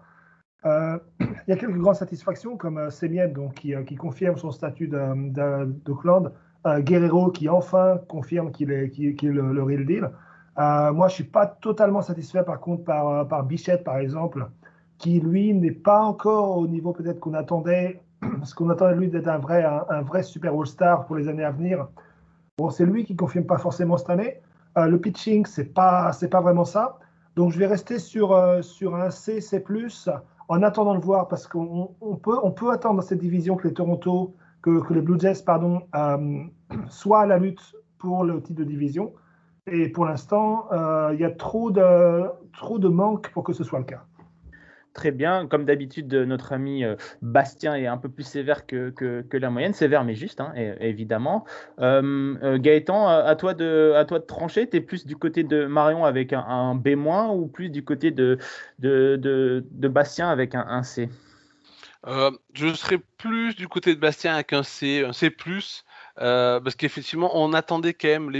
[0.66, 4.50] Euh, il y a quelques grandes satisfactions comme euh, Semien, donc, qui, euh, confirme son
[4.50, 4.90] statut.
[6.64, 10.10] Euh, Guerrero qui enfin confirme qu'il est, qu est le, real deal.
[10.58, 14.46] Euh, moi, je suis pas totalement satisfait par contre par Bichette, par exemple,
[14.98, 18.02] qui lui n'est pas encore au niveau peut-être qu'on attendait
[18.38, 21.44] parce qu'on attendait de lui d'être un vrai, un, vrai super All-Star pour les années
[21.44, 21.88] à venir.
[22.58, 24.40] Bon, c'est lui qui confirme pas forcément cette année.
[24.78, 26.98] Euh, le pitching, c'est pas, c'est pas vraiment ça.
[27.36, 29.64] Donc, je vais rester sur, euh, sur un C, C+,
[30.48, 33.68] en attendant de voir, parce qu'on on peut, on peut attendre dans cette division que
[33.68, 36.44] les Toronto, que, que les Blue Jays, pardon, euh,
[36.88, 39.12] soient à la lutte pour le titre de division.
[39.66, 40.66] Et pour l'instant,
[41.12, 44.02] il y a trop de, trop de manque pour que ce soit le cas
[44.92, 45.46] très bien.
[45.46, 48.92] Comme d'habitude, notre ami euh, Bastien est un peu plus sévère que,
[49.32, 51.44] la moyenne, sévère mais juste, hein, évidemment.
[51.80, 53.94] Euh, euh, Gaëtan, à toi de,
[54.26, 56.96] trancher, tu plus du côté de Marion avec un, B-
[57.34, 58.38] ou plus du côté de,
[59.88, 61.08] Bastien avec un, C?
[62.54, 65.30] Je serais plus du côté de Bastien avec un C, un C+,
[66.16, 68.30] parce qu'effectivement, on attendait quand même,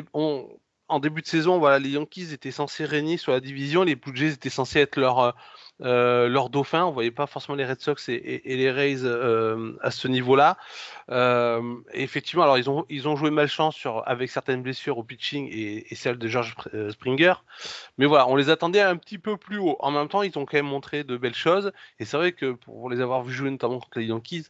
[0.89, 4.27] en début de saison, voilà, les Yankees étaient censés régner sur la division, les Blue
[4.27, 5.35] étaient censés être leur
[5.83, 6.85] leur dauphin.
[6.85, 10.57] On voyait pas forcément les Red Sox et, les Rays euh, à ce niveau-là.
[11.11, 15.49] Euh, effectivement, alors ils ont ils ont joué malchance sur avec certaines blessures au pitching
[15.53, 16.55] et, celle de George
[16.91, 17.35] Springer.
[17.99, 19.77] Mais voilà, on les attendait un petit peu plus haut.
[19.81, 21.73] En même temps, ils ont quand même montré de belles choses.
[21.99, 24.47] Et c'est vrai que pour les avoir vus jouer notamment contre les Yankees,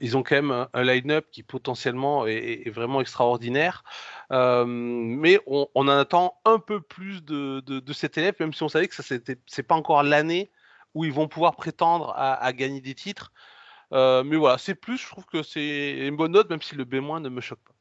[0.00, 3.84] ils ont quand même un, line-up qui potentiellement est, vraiment extraordinaire.
[4.30, 8.88] mais on, en attend un peu plus de, de, cet élève, même si on savait
[8.88, 9.02] que ça
[9.46, 10.50] c'est pas encore l'année
[10.98, 13.32] où ils vont pouvoir prétendre à, gagner des titres.
[13.92, 16.84] Euh, mais voilà, c'est plus, je trouve que c'est une bonne note, même si le
[16.84, 17.72] B- ne me choque pas.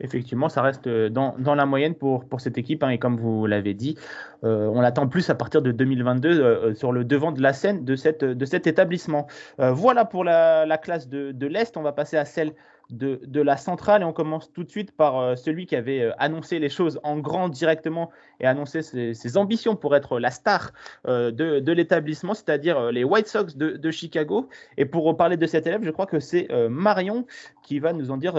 [0.00, 2.82] Effectivement, ça reste dans, dans la moyenne pour, cette équipe.
[2.82, 3.96] Hein, et comme vous l'avez dit,
[4.42, 8.66] on l'attend plus à partir de 2022 sur le devant de la scène de, cet
[8.66, 9.26] établissement.
[9.56, 11.76] voilà pour la, la classe de, de l'Est.
[11.78, 12.52] On va passer à celle
[12.90, 16.12] de, la centrale et on commence tout de suite par euh, celui qui avait euh,
[16.18, 20.72] annoncé les choses en grand directement et annoncé ses, ambitions pour être la star
[21.06, 24.48] euh, de, l'établissement, c'est-à-dire les White Sox de, Chicago.
[24.76, 27.26] Et pour parler de cet élève, je crois que c'est Marion
[27.62, 28.34] qui va nous en dire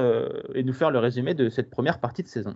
[0.54, 2.56] et nous faire le résumé de cette première partie de saison.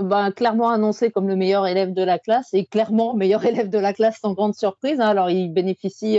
[0.00, 3.78] Ben, clairement annoncé comme le meilleur élève de la classe et clairement meilleur élève de
[3.78, 5.00] la classe sans grande surprise.
[5.00, 5.08] Hein.
[5.08, 6.18] Alors, il bénéficie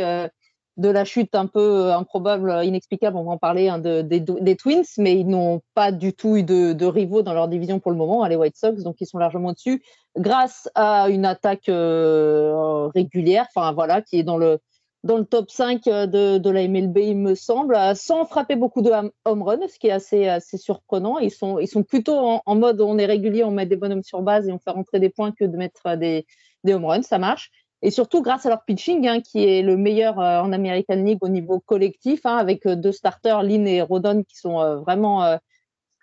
[0.78, 4.56] de la chute un peu euh, improbable, euh, inexplicable, on va en parler, hein, des,
[4.56, 7.98] Twins, mais ils n'ont pas du tout eu de, rivaux dans leur division pour le
[7.98, 9.84] moment, hein, les White Sox, donc ils sont largement dessus,
[10.18, 14.60] grâce à une attaque euh, régulière, enfin voilà, qui est dans le,
[15.04, 18.92] dans le top 5 de, la MLB, il me semble, sans frapper beaucoup de
[19.26, 21.18] home run, ce qui est assez, assez surprenant.
[21.18, 24.22] Ils sont, ils sont plutôt en, mode on est régulier, on met des bonhommes sur
[24.22, 26.28] base et on fait rentrer des points que de mettre des,
[26.64, 27.50] des home runs, ça marche
[27.82, 31.20] et surtout grâce à leur pitching, hein, qui est le meilleur euh, en American League
[31.22, 35.38] au niveau collectif, hein, avec euh, deux starters, Lynn et Rodon, qui sont euh, vraiment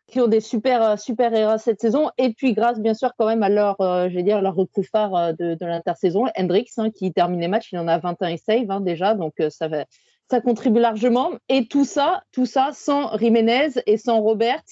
[0.07, 2.11] qui ont des super super erreurs cette saison.
[2.17, 5.35] Et puis grâce bien sûr quand même à leur, je vais dire leur recrue phare
[5.35, 8.81] de, de l'intersaison, Hendrix, hein, qui termine les matchs, il en a 21 save hein,
[8.81, 11.33] déjà, donc ça contribue largement.
[11.51, 14.63] Et tout ça, tout ça sans Jiménez et sans Robert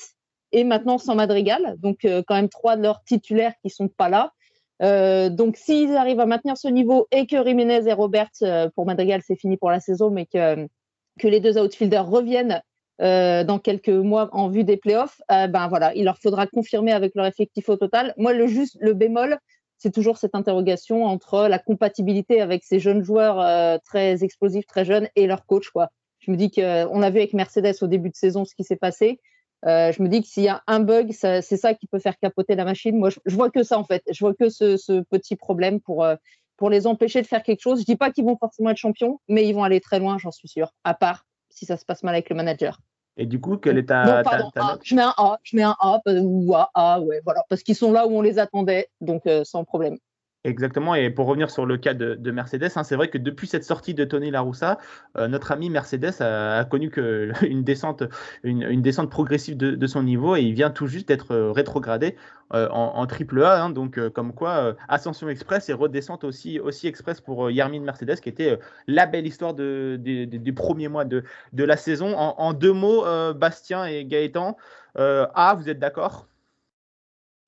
[0.53, 1.77] et maintenant sans Madrigal.
[1.81, 4.33] Donc quand même trois de leurs titulaires qui sont pas là.
[4.83, 8.87] Euh, donc, s'ils arrivent à maintenir ce niveau et que Jiménez et Robert, euh, pour
[8.87, 10.67] Madrigal, c'est fini pour la saison, mais que,
[11.23, 12.63] les deux outfielders reviennent
[13.01, 17.15] euh, dans quelques mois en vue des playoffs, ben voilà, il leur faudra confirmer avec
[17.15, 18.13] leur effectif au total.
[18.19, 19.39] Moi, le juste, le bémol,
[19.79, 25.09] c'est toujours cette interrogation entre la compatibilité avec ces jeunes joueurs très explosifs, très jeunes,
[25.17, 25.71] et leur coach.
[25.71, 25.89] Quoi.
[26.21, 28.77] Je me dis qu'on a vu avec Mercedes au début de saison ce qui s'est
[28.77, 29.21] passé.
[29.65, 32.19] Euh, je me dis que s'il y a un bug, c'est ça qui peut faire
[32.19, 32.97] capoter la machine.
[32.99, 34.03] Moi, je, vois que ça en fait.
[34.11, 36.17] Je vois que ce, petit problème pour, euh,
[36.57, 37.81] pour les empêcher de faire quelque chose.
[37.81, 40.31] Je dis pas qu'ils vont forcément être champions, mais ils vont aller très loin, j'en
[40.31, 40.73] suis sûr.
[40.85, 42.79] À part si ça se passe mal avec le manager.
[43.17, 44.81] Et du coup, quelle est ta, note?
[44.85, 47.91] Je mets un A, je mets un A ou A, ouais, voilà, parce qu'ils sont
[47.91, 49.97] là où on les attendait, donc euh, sans problème.
[50.47, 53.65] Exactement, et pour revenir sur le cas de, Mercedes, hein, c'est vrai que depuis cette
[53.65, 54.79] sortie de Tony Laroussa,
[55.19, 56.89] euh, notre ami Mercedes a, connu
[57.43, 58.05] une, descente,
[59.11, 62.15] progressive de, son niveau et il vient tout juste d'être euh, rétrogradé
[62.55, 63.65] euh, en, triple A.
[63.65, 68.57] Hein, donc, comme quoi, ascension express et redescente aussi, express pour Yermin Mercedes, qui était
[68.87, 72.17] la belle histoire de, des premiers mois de, la saison.
[72.17, 73.05] En, en deux mots,
[73.35, 74.57] Bastien et Gaëtan,
[74.95, 76.29] A, vous êtes d'accord?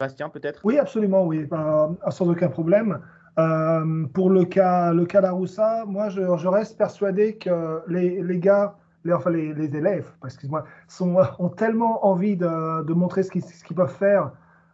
[0.00, 0.61] Bastien, peut-être?
[0.62, 3.00] Oui, absolument, oui, sans aucun problème.
[3.37, 8.76] Euh, pour le cas, le cas d'Aroussa, moi, je, reste persuadé que les, les gars,
[9.04, 10.64] les, enfin les, les élèves, excuse-moi,
[11.40, 14.30] ont tellement envie de, de montrer ce qu'ils, ce peuvent faire,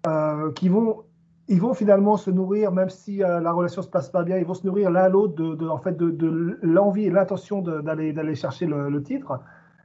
[0.07, 1.05] euh, qu'ils vont,
[1.49, 4.45] ils vont finalement se nourrir, même si euh, la relation se passe pas bien, ils
[4.45, 8.67] vont se nourrir l'un à l'autre de, en fait, de, l'envie et l'intention d'aller, chercher
[8.67, 9.41] le, titre.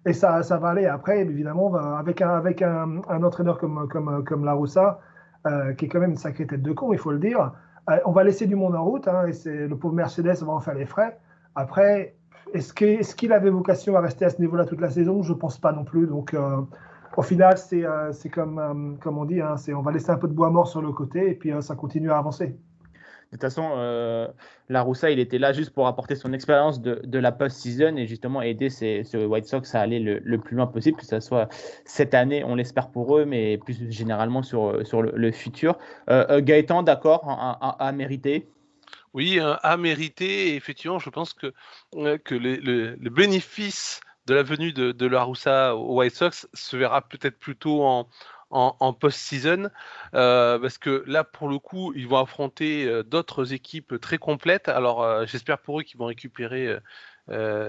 [0.06, 0.86] Et ça, ça va aller.
[0.86, 4.99] Après, évidemment, avec un, avec un, un entraîneur comme, comme, comme Laroussa,
[5.47, 7.54] euh, qui est quand même une sacrée tête de con, il faut le dire.
[7.89, 10.60] Euh, on va laisser du monde en route, hein, et le pauvre Mercedes va en
[10.60, 11.17] faire les frais.
[11.56, 12.15] Après,
[12.54, 15.23] est-ce qu'il avait vocation à rester à ce niveau-là toute la saison?
[15.23, 16.08] Je ne pense pas non plus.
[16.08, 16.62] Donc, euh,
[17.17, 20.49] au final, c'est comme, comme on dit, hein, on va laisser un peu de bois
[20.49, 22.58] mort sur le côté, et puis ça continue à avancer.
[23.32, 24.28] De toute façon, euh,
[24.70, 28.42] Laroussa, il était là juste pour apporter son expérience de, de, la post-season et justement
[28.42, 31.48] aider ces, White Sox à aller le, plus loin possible, que ce soit
[31.86, 35.78] cette année, on l'espère pour eux, mais plus généralement sur, sur le, futur.
[36.10, 38.50] Euh, euh, Gaëtan, d'accord, à, mériter
[39.13, 40.56] Oui, à mériter.
[40.56, 41.54] effectivement, je pense que,
[41.94, 47.38] que le, bénéfice de la venue de, de Laroussa aux White Sox se verra peut-être
[47.38, 48.08] plutôt en,
[48.52, 49.70] en, post-season,
[50.16, 54.70] euh, parce que là, pour le coup, ils vont affronter euh, d'autres équipes très complètes.
[54.70, 56.78] Alors, euh, j'espère pour eux qu'ils vont récupérer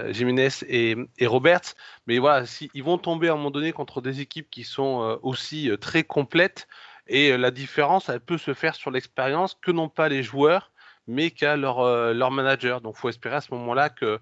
[0.09, 1.75] Jiménez et, Roberts,
[2.07, 5.69] mais voilà, ils vont tomber à un moment donné contre des équipes qui sont aussi
[5.79, 6.67] très complètes,
[7.05, 10.71] et la différence, elle peut se faire sur l'expérience que n'ont pas les joueurs,
[11.05, 12.81] mais qu'à leur, leur manager.
[12.81, 14.19] Donc, il faut espérer à ce moment-là que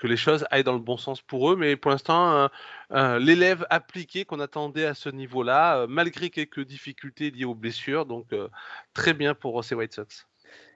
[0.00, 1.56] que les choses aillent dans le bon sens pour eux.
[1.56, 2.48] Mais pour l'instant, euh,
[2.92, 8.06] euh, l'élève appliqué qu'on attendait à ce niveau-là, euh, malgré quelques difficultés liées aux blessures.
[8.06, 8.26] Donc,
[8.94, 10.26] très bien pour ces White Sox.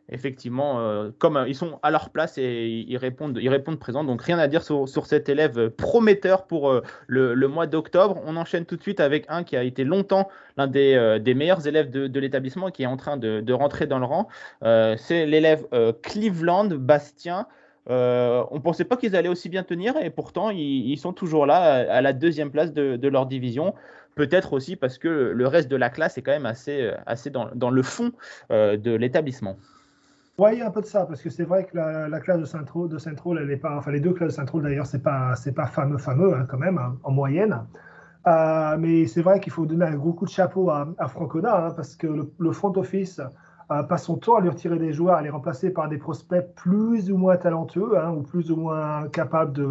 [0.08, 3.78] Effectivement, comme ils sont à leur place et ils répondent, ils répondent.
[4.06, 8.20] Donc, rien à dire sur, cet élève prometteur pour le, mois d'octobre.
[8.26, 11.90] On enchaîne tout de suite avec un qui a été longtemps l'un des, meilleurs élèves
[11.90, 14.28] de, l'établissement qui est en train de, de rentrer dans le rang.
[14.60, 15.66] C'est l'élève
[16.02, 17.46] Cleveland Bastien.
[17.90, 21.46] Euh, on ne pensait pas qu'ils allaient aussi bien tenir et pourtant ils, sont toujours
[21.46, 23.74] là à, la deuxième place de, leur division.
[24.14, 27.70] peut-être aussi parce que le reste de la classe est quand même assez, assez dans,
[27.70, 28.12] le fond
[28.50, 29.56] de l'établissement.
[30.38, 32.88] Oui, il un peu de ça, parce que c'est vrai que la, classe de Saint-Troll,
[32.88, 35.66] de Saint elle est pas, enfin les deux classes de Saint-Troll d'ailleurs, c'est pas, pas
[35.66, 37.66] fameux, fameux hein, quand même hein, en moyenne.
[38.26, 41.66] Euh, mais c'est vrai qu'il faut donner un gros coup de chapeau à, à Francona,
[41.66, 42.06] hein, parce que
[42.38, 43.20] le, front office
[43.70, 46.44] euh, passe son temps à lui retirer des joueurs, à les remplacer par des prospects
[46.56, 49.68] plus ou moins talentueux, ou plus ou moins capables de,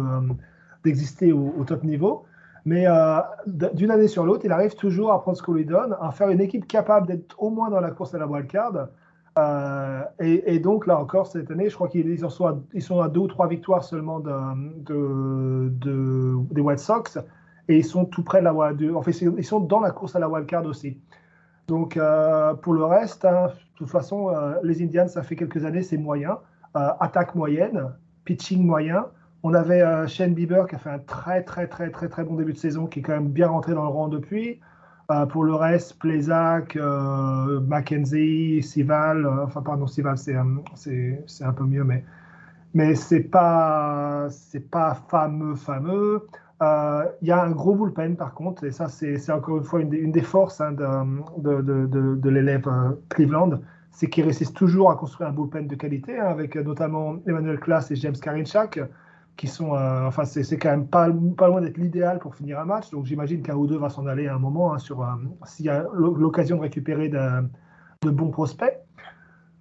[0.84, 2.24] d'exister au, top niveau.
[2.64, 5.96] Mais euh, d'une année sur l'autre, il arrive toujours à prendre ce qu'on lui donne,
[6.00, 8.88] à faire une équipe capable d'être au moins dans la course à la wildcard.
[9.38, 13.20] Euh, et, donc, là encore, cette année, je crois qu'ils sont, à, sont à deux
[13.20, 14.32] ou trois victoires seulement de,
[15.68, 17.18] de, des White Sox.
[17.68, 20.18] Et ils sont tout près de la En fait, ils sont dans la course à
[20.18, 20.98] la wildcard aussi.
[21.72, 25.64] Donc, euh, pour le reste, hein, de toute façon, euh, les Indians, ça fait quelques
[25.64, 26.38] années, c'est moyen.
[26.74, 27.80] attaque moyenne,
[28.24, 29.06] pitching moyen.
[29.42, 32.52] On avait Shane Bieber qui a fait un très, très, très, très, très bon début
[32.52, 34.60] de saison, qui est quand même bien rentré dans le rang depuis.
[35.12, 41.64] Euh, pour le reste, Plesac, euh, Mackenzie, Sival, euh, enfin pardon, Sival c'est un peu
[41.64, 42.04] mieux, mais,
[42.72, 44.28] mais c'est pas
[45.08, 46.26] fameux, fameux.
[46.60, 50.12] Il y a un gros bullpen par contre, et ça c'est encore une fois une
[50.12, 52.68] des, forces hein, de, de, l'élève
[53.08, 53.60] Cleveland,
[53.90, 57.88] c'est qu'il réussissent toujours à construire un bullpen de qualité, hein, avec notamment Emmanuel Klaas
[57.90, 58.78] et James Karinchak
[59.36, 62.90] qui sont, euh, enfin, c'est quand même pas, loin d'être l'idéal pour finir un match.
[62.90, 65.04] Donc j'imagine qu'un ou deux va s'en aller à un moment hein, euh,
[65.46, 68.78] s'il y a l'occasion de récupérer de, bons prospects.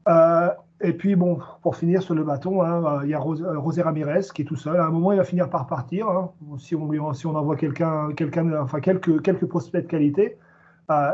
[0.08, 0.50] Euh,
[0.84, 4.42] et puis bon, pour finir sur le bâton, hein, il y a Rosé Ramirez qui
[4.42, 4.78] est tout seul.
[4.78, 6.10] À un moment, il va finir par partir.
[6.10, 10.38] Hein, si, on, si on envoie quelqu'un, quelqu'un, enfin quelques, quelques prospects de qualité.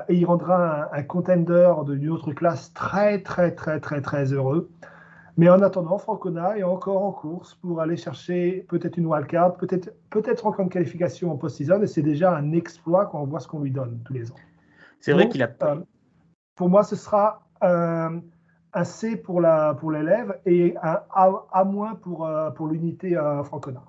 [0.10, 4.70] et il rendra un, un contender d'une autre classe très, très, très, très, très heureux.
[5.38, 9.94] Mais en attendant, Francona est encore en course pour aller chercher peut-être une wildcard, peut-être
[10.10, 13.48] peut-être encore une qualification en post-season, et c'est déjà un exploit quand on voit ce
[13.48, 14.36] qu'on lui donne tous les ans.
[15.00, 15.52] C'est vrai qu'il a.
[15.62, 15.76] Euh,
[16.56, 18.22] pour moi, ce sera euh, un
[18.84, 23.84] C pour la pour l'élève et un A, moins pour euh, pour l'unité Francona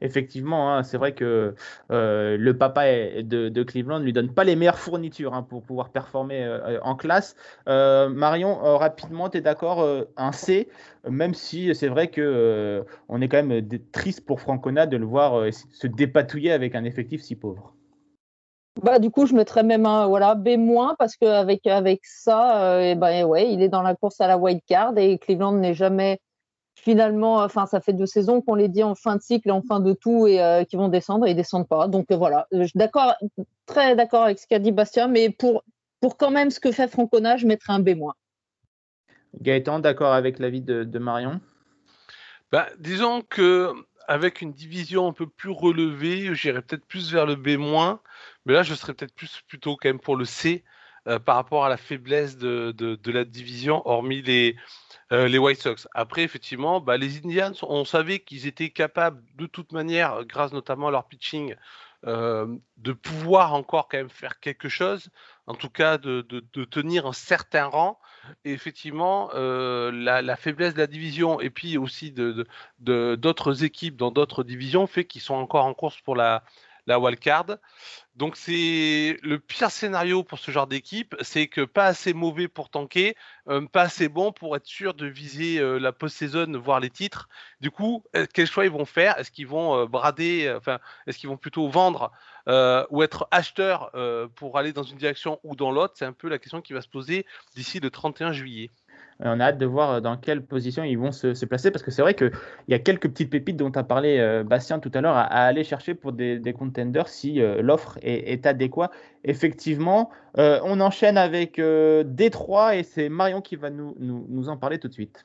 [0.00, 1.54] effectivement, hein, c'est vrai que
[1.90, 2.84] euh, le papa
[3.22, 6.96] de, Cleveland ne lui donne pas les meilleures fournitures hein, pour pouvoir performer euh, en
[6.96, 7.36] classe.
[7.68, 10.68] Euh, Marion, rapidement, tu es d'accord, un C,
[11.08, 15.52] même si c'est vrai que on est quand même triste pour Francona de le voir
[15.52, 17.75] se dépatouiller avec un effectif si pauvre.
[18.82, 23.24] Bah, du coup, je mettrais même un voilà, B- parce qu'avec avec ça, et ben,
[23.24, 26.20] ouais, il est dans la course à la wild card et Cleveland n'est jamais
[26.76, 29.62] finalement, enfin, ça fait deux saisons qu'on les dit en fin de cycle et en
[29.62, 31.88] fin de tout et euh, qui vont descendre et ils descendent pas.
[31.88, 33.14] Donc euh, voilà, je suis d'accord,
[33.64, 35.64] très d'accord avec ce qu'a dit Bastien, mais pour,
[36.00, 37.96] pour quand même ce que fait Francona, je mettrais un B-.
[39.40, 41.40] Gaëtan, d'accord avec l'avis de, de Marion?
[42.52, 43.72] Bah, Disons que
[44.06, 47.58] avec une division un peu plus relevée, j'irais peut-être plus vers le B-,
[48.46, 50.64] mais là je serais peut-être plus plutôt quand même pour le C
[51.08, 54.56] euh, par rapport à la faiblesse de, la division, hormis les,
[55.12, 55.86] euh, les White Sox.
[55.94, 60.88] Après, effectivement, bah, les Indians, on savait qu'ils étaient capables, de toute manière, grâce notamment
[60.88, 61.54] à leur pitching,
[62.08, 65.10] euh, de pouvoir encore quand même faire quelque chose,
[65.46, 66.22] en tout cas de,
[66.64, 68.00] tenir un certain rang.
[68.44, 72.46] Et effectivement, la, faiblesse de la division et puis aussi de
[72.80, 76.42] d'autres équipes dans d'autres divisions fait qu'ils sont encore en course pour la,
[76.86, 77.58] la wildcard.
[78.14, 82.70] Donc c'est le pire scénario pour ce genre d'équipe, c'est que pas assez mauvais pour
[82.70, 83.14] tanker,
[83.48, 87.28] euh, pas assez bon pour être sûr de viser euh, la post-saison, voire les titres.
[87.60, 89.18] Du coup, euh, quel choix ils vont faire?
[89.18, 92.10] Est-ce qu'ils vont brader, enfin, est-ce qu'ils vont plutôt vendre
[92.90, 93.90] ou être acheteurs
[94.36, 95.94] pour aller dans une direction ou dans l'autre?
[95.96, 98.70] C'est un peu la question qui va se poser d'ici le 31 juillet.
[99.22, 101.82] Euh, on a hâte de voir euh, dans quelle position ils vont se, placer parce
[101.82, 102.32] que c'est vrai qu'il
[102.68, 105.24] y a quelques petites pépites dont tu as parlé, euh, Bastien, tout à l'heure, à,
[105.24, 108.90] aller chercher pour des, contenders si l'offre est, adéquate.
[109.24, 111.60] Effectivement, on enchaîne avec
[112.04, 115.24] Détroit et c'est Marion qui va nous, nous, en parler tout de suite.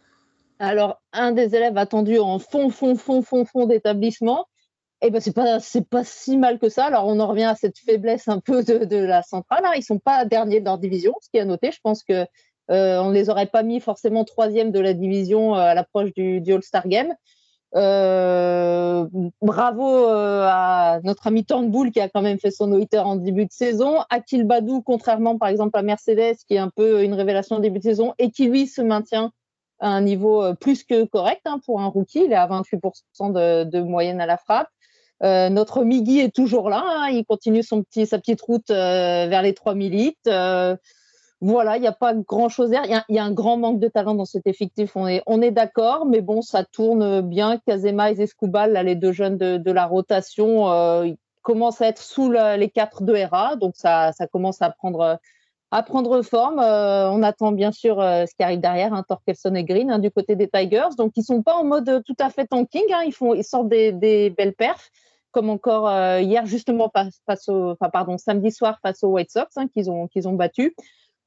[0.59, 4.47] Alors, un des élèves attendus en fond, fond, fond, fond, fond d'établissement,
[5.01, 6.85] eh ben c'est pas c'est pas si mal que ça.
[6.85, 9.63] Alors on en revient à cette faiblesse un peu de, la centrale.
[9.65, 9.71] Hein.
[9.75, 11.71] Ils sont pas derniers de leur division, ce qui est à noter.
[11.71, 12.25] Je pense que euh,
[12.69, 16.41] on ne les aurait pas mis forcément troisième de la division euh, à l'approche du,
[16.53, 17.13] All-Star Game.
[17.73, 19.05] Euh,
[19.41, 23.51] bravo à notre ami Turnbull qui a quand même fait son no en début de
[23.51, 23.99] saison.
[24.09, 27.79] Akil Badou, contrairement par exemple à Mercedes, qui est un peu une révélation en début
[27.79, 29.31] de saison et qui lui se maintient
[29.79, 32.25] à un niveau plus que correct hein, pour un rookie.
[32.25, 34.69] Il est à 28% de, moyenne à la frappe.
[35.21, 36.83] notre Miggy est toujours là.
[36.85, 37.09] Hein.
[37.11, 40.17] il continue son petit, sa petite route vers les 3000 hits.
[41.43, 42.85] Voilà, il n'y a pas grand-chose à.
[42.85, 46.21] Il y, a un grand manque de talent dans cet effectif, on est, d'accord, mais
[46.21, 47.57] bon, ça tourne bien.
[47.65, 51.09] Kazema et Escoubal, là, les deux jeunes de, la rotation, euh,
[51.41, 55.17] commence à être sous les 4 de RA, donc ça, commence à prendre,
[56.21, 56.59] forme.
[56.59, 60.35] on attend bien sûr ce qui arrive derrière, hein, Torkelson et Green hein, du côté
[60.35, 63.33] des Tigers, donc ils sont pas en mode tout à fait tanking, hein, ils, font,
[63.33, 64.91] ils sortent des, belles perfs
[65.31, 65.89] comme encore
[66.19, 66.91] hier justement
[68.17, 70.75] samedi soir face aux White Sox qu'ils ont, qu'ils ont battu.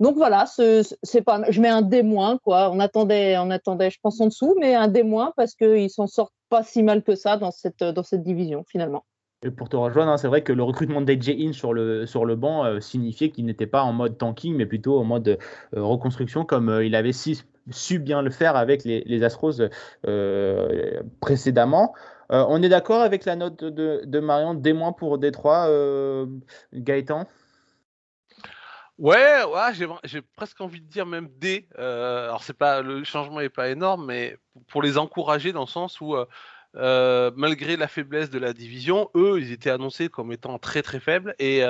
[0.01, 2.03] Donc voilà, c'est pas, je mets un D
[2.43, 2.71] quoi.
[2.71, 5.05] On attendait, on attendait, je pense en dessous, mais un D
[5.37, 9.05] parce qu'ils s'en sortent pas si mal que ça dans cette, dans cette division finalement.
[9.45, 12.25] Et pour te rejoindre, hein, c'est vrai que le recrutement d'AJ In sur le, sur
[12.25, 15.37] le banc euh, signifiait qu'il n'était pas en mode tanking, mais plutôt en mode euh,
[15.75, 19.61] reconstruction, comme euh, il avait su bien le faire avec les, les Astros
[21.21, 21.95] précédemment.
[22.31, 25.69] on est d'accord avec la note de, Marion, D- pour Détroit,
[26.75, 27.27] Gaëtan?
[28.99, 31.69] Ouais, ouais j'ai presque envie de dire même D.
[31.79, 34.37] Euh, alors c'est pas le changement n'est pas énorme, mais
[34.69, 36.27] pour les encourager dans le sens où euh,
[36.77, 41.01] euh, malgré la faiblesse de la division, eux ils étaient annoncés comme étant très très
[41.01, 41.63] faibles et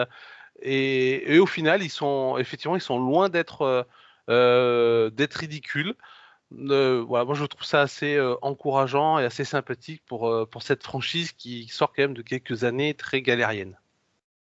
[0.62, 3.86] et, au final ils sont effectivement ils sont loin d'être
[4.28, 5.94] d'être ridicules.
[6.50, 11.68] voilà, moi je trouve ça assez encourageant et assez sympathique pour pour cette franchise qui
[11.68, 13.78] sort quand même de quelques années très galériennes.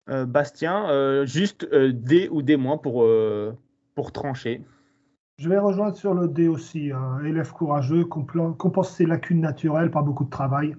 [0.09, 3.07] Euh, Bastien, euh, juste euh, D ou D- pour,
[3.95, 4.63] pour trancher.
[5.39, 6.91] Je vais rejoindre sur le D aussi.
[6.93, 10.77] Un élève courageux, compense ses lacunes naturelles par beaucoup de travail.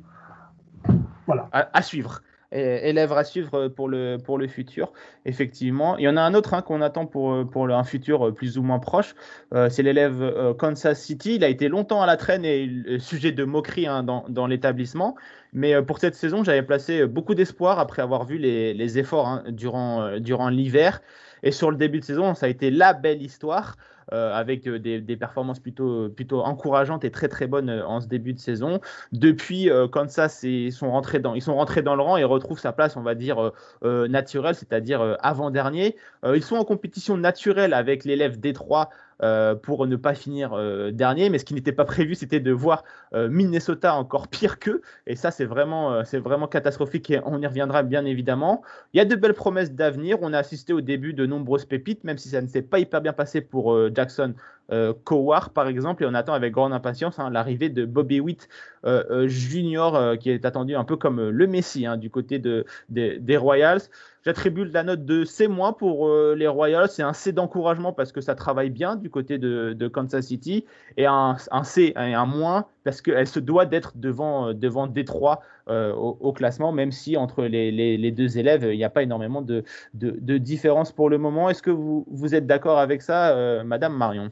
[1.25, 1.47] Voilà.
[1.51, 2.21] à suivre
[2.53, 4.93] élève à suivre pour le, pour le futur,
[5.25, 5.97] effectivement.
[5.97, 8.63] Il y en a un autre hein, qu'on attend pour, pour un futur plus ou
[8.63, 9.15] moins proche.
[9.53, 11.35] Euh, c'est l'élève euh, Kansas City.
[11.35, 15.15] Il a été longtemps à la traîne et sujet de moquerie hein, dans, dans l'établissement.
[15.51, 19.27] Mais euh, pour cette saison, j'avais placé beaucoup d'espoir après avoir vu les, les efforts
[19.27, 21.01] hein, durant, durant l'hiver.
[21.43, 23.75] Et sur le début de saison, ça a été la belle histoire.
[24.13, 28.05] Euh, avec euh, des, performances plutôt, plutôt encourageantes et très très bonnes euh, en ce
[28.07, 28.79] début de saison.
[29.11, 32.73] Depuis Kansas, ils sont, rentrés dans, ils sont rentrés dans le rang et retrouvent sa
[32.73, 33.51] place, on va dire,
[33.83, 35.95] naturelle, c'est-à-dire avant-dernier.
[36.25, 38.89] ils sont en compétition naturelle avec l'élève Détroit
[39.21, 41.29] euh, pour ne pas finir euh, dernier.
[41.29, 42.83] Mais ce qui n'était pas prévu, c'était de voir
[43.13, 44.81] euh, Minnesota encore pire qu'eux.
[45.07, 48.63] Et ça, c'est vraiment, c'est vraiment catastrophique et on y reviendra bien évidemment.
[48.93, 50.17] Il y a de belles promesses d'avenir.
[50.21, 53.01] On a assisté au début de nombreuses pépites, même si ça ne s'est pas hyper
[53.01, 54.33] bien passé pour Jackson
[55.03, 56.03] Coward, par exemple.
[56.03, 58.49] Et on attend avec grande impatience hein, l'arrivée de Bobby Witt
[59.25, 63.81] Junior, qui est attendu un peu comme le Messi hein, du côté de, des Royals.
[64.25, 66.89] J'attribue la note de C- pour euh, les Royals.
[66.89, 70.65] C'est un C d'encouragement parce que ça travaille bien du côté de, Kansas City.
[70.95, 75.41] Et un, C et un moins parce qu'elle se doit d'être devant, euh, devant Détroit
[75.67, 79.63] euh, au, classement, même si entre les, deux élèves, il n'y a pas énormément de,
[79.93, 81.49] de, différence pour le moment.
[81.49, 84.31] Est-ce que vous, vous êtes d'accord avec ça, Madame Marion?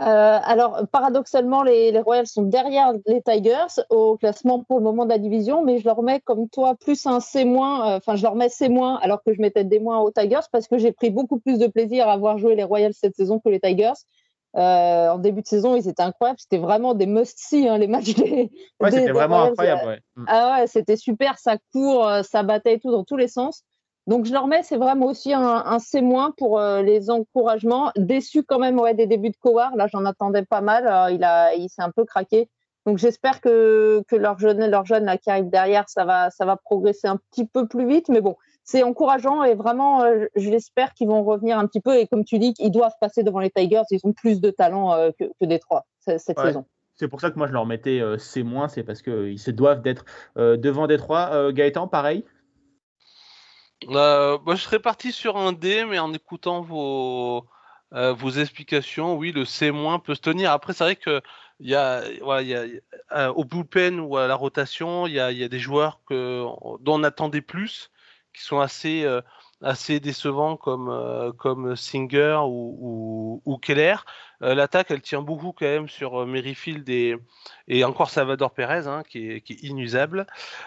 [0.00, 5.10] Euh, alors, paradoxalement, les, Royals sont derrière les Tigers au classement pour le moment de
[5.10, 8.34] la division, mais je leur mets comme toi plus un C-, euh, enfin, je leur
[8.34, 8.68] mets C-
[9.02, 11.68] alors que je mettais des moins aux Tigers parce que j'ai pris beaucoup plus de
[11.68, 13.92] plaisir à voir jouer les Royals cette saison que les Tigers.
[14.56, 16.38] Euh, en début de saison, ils étaient incroyables.
[16.40, 18.50] C'était vraiment des must-see, hein, les matchs des.
[18.80, 20.00] Ouais, c'était vraiment incroyable.
[20.16, 20.24] Mm.
[20.28, 21.38] Ah ouais, c'était super.
[21.38, 23.64] Ça court, ça battait et tout dans tous les sens.
[24.06, 26.02] Donc je leur mets, c'est vraiment aussi un, un C-
[26.36, 27.90] pour euh, les encouragements.
[27.96, 29.74] Déçu quand même ouais, des débuts de Kowar.
[29.76, 30.86] Là, j'en attendais pas mal.
[30.86, 32.50] Euh, il a, il s'est un peu craqué.
[32.84, 36.44] Donc j'espère que, que leur jeune, leur jeune là, qui arrive derrière, ça va, ça
[36.44, 38.10] va progresser un petit peu plus vite.
[38.10, 41.96] Mais bon, c'est encourageant et vraiment, euh, j'espère qu'ils vont revenir un petit peu.
[41.96, 43.84] Et comme tu dis, ils doivent passer devant les Tigers.
[43.90, 46.66] Ils ont plus de talent que, que des trois cette saison.
[46.96, 50.04] C'est pour ça que moi je leur mettais C-, c'est parce qu'ils se doivent d'être
[50.36, 51.50] devant des trois.
[51.52, 52.24] Gaëtan, pareil?
[53.88, 57.46] Euh, je serais parti sur un D, mais en écoutant vos,
[57.92, 59.72] euh, vos explications, oui, le C-
[60.04, 60.52] peut se tenir.
[60.52, 61.20] Après, c'est vrai que
[61.60, 61.74] y
[62.42, 62.64] y a
[63.12, 66.44] euh, au bullpen ou à la rotation, il y a, y a, des joueurs que,
[66.80, 67.90] dont on attendait plus,
[68.34, 69.04] qui sont assez,
[69.64, 73.96] assez décevants comme, euh, comme Singer ou, Keller.
[74.42, 79.02] Euh, l'attaque, elle tient beaucoup quand même sur euh, Merrifield et, encore Salvador Perez, hein,
[79.08, 80.26] qui, est, inusable.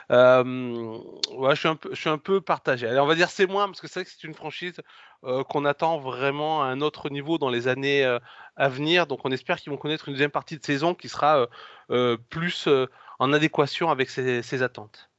[0.10, 2.88] Je, suis un peu, partagé.
[2.88, 4.82] Allez, on va dire c'est moins, parce que c'est vrai que c'est une franchise
[5.50, 8.04] qu'on attend vraiment à un autre niveau dans les années
[8.56, 9.08] à venir.
[9.08, 11.48] Donc on espère qu'ils vont connaître une deuxième partie de saison qui sera
[12.30, 12.70] plus
[13.20, 15.10] en adéquation avec ses attentes.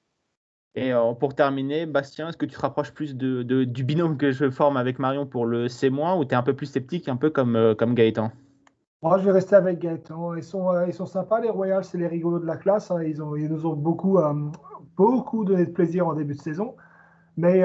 [0.74, 4.30] Et euh, pour terminer, Bastien, est-ce que tu te rapproches plus de, du binôme que
[4.30, 7.16] je forme avec Marion pour le C- ou tu es un peu plus sceptique, un
[7.16, 8.30] peu comme, euh, comme Gaëtan?
[9.02, 10.34] Moi, je vais rester avec Gaëtan.
[10.34, 12.90] Ils sont, euh, ils sont sympas, les Royals, c'est les rigolos de la classe.
[12.90, 13.02] Hein.
[13.02, 14.18] Ils, ont, ils nous ont beaucoup,
[14.96, 16.74] beaucoup donné de plaisir en début de saison.
[17.36, 17.62] Mais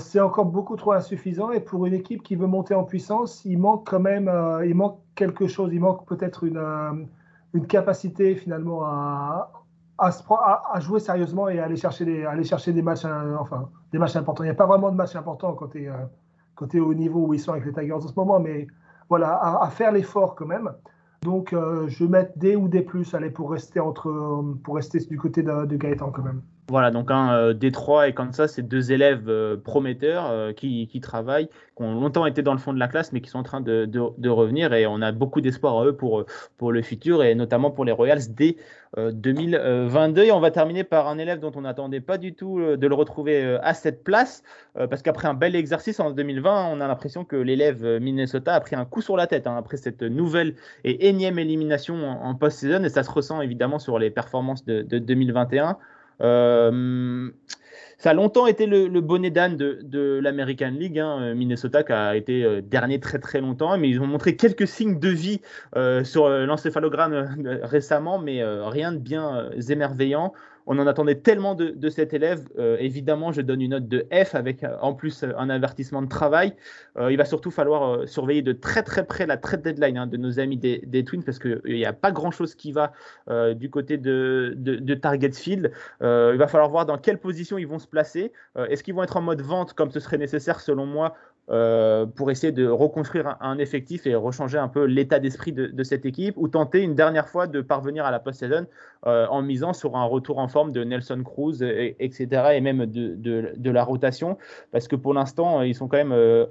[0.00, 1.50] c'est encore beaucoup trop insuffisant.
[1.52, 4.30] Et pour une équipe qui veut monter en puissance, il manque quand même
[4.66, 5.72] il manque quelque chose.
[5.74, 7.08] Il manque peut-être une,
[7.54, 9.52] une capacité finalement à,
[9.98, 13.04] à, jouer sérieusement et à aller chercher des, aller chercher des matchs,
[13.38, 14.44] enfin, des matchs importants.
[14.44, 17.40] Il n'y a pas vraiment de matchs importants quand tu es, au niveau où ils
[17.40, 18.66] sont avec les Tigers en ce moment, mais
[19.08, 20.72] voilà, à, faire l'effort quand même.
[21.22, 25.42] Donc, je vais mettre D ou D+, allez, pour rester, entre, pour rester du côté
[25.42, 26.42] de, de Gaëtan quand même.
[26.68, 30.98] Voilà, donc un euh, Détroit et Kansas, c'est deux élèves euh, prometteurs euh, qui, qui,
[31.02, 33.42] travaillent, qui ont longtemps été dans le fond de la classe, mais qui sont en
[33.42, 34.72] train de, de, revenir.
[34.72, 36.24] Et on a beaucoup d'espoir à eux pour,
[36.56, 38.56] pour le futur, et notamment pour les Royals dès
[38.96, 40.22] 2022.
[40.22, 42.94] Et on va terminer par un élève dont on n'attendait pas du tout de le
[42.94, 44.42] retrouver à cette place,
[44.74, 48.76] parce qu'après un bel exercice en 2020, on a l'impression que l'élève Minnesota a pris
[48.76, 50.54] un coup sur la tête hein, après cette nouvelle
[50.84, 55.76] et énième élimination en, post-saison, et ça se ressent évidemment sur les performances de 2021.
[56.20, 57.30] Euh,
[57.98, 60.98] ça a longtemps été le, bonnet d'âne de, l'American League.
[60.98, 61.34] Hein.
[61.34, 64.98] Minnesota qui a été euh, dernier très très longtemps, mais ils ont montré quelques signes
[64.98, 65.40] de vie
[65.76, 70.32] euh, sur l'encéphalogramme récemment, mais rien de bien émerveillant
[70.66, 72.48] on en attendait tellement de, cet élève.
[72.58, 76.02] Euh, évidemment, je donne une note de F avec euh, en plus euh, un avertissement
[76.02, 76.54] de travail.
[77.10, 80.40] il va surtout falloir surveiller de très très près la trade deadline hein, de nos
[80.40, 82.92] amis des, Twins parce qu'il n'y a pas grand chose qui va
[83.54, 85.72] du côté de Target Field.
[86.00, 88.32] il va falloir voir dans quelle position ils vont se placer.
[88.56, 91.14] Est-ce qu'ils vont être en mode vente comme ce serait nécessaire selon moi
[91.50, 96.06] euh, pour essayer de reconstruire un, effectif et rechanger un peu l'état d'esprit de, cette
[96.06, 98.66] équipe ou tenter une dernière fois de parvenir à la post-saison
[99.06, 102.26] euh, en misant sur un retour en forme de Nelson Cruz, etc.
[102.54, 104.38] et même de, la rotation
[104.72, 106.46] parce que pour l'instant, ils sont quand même euh,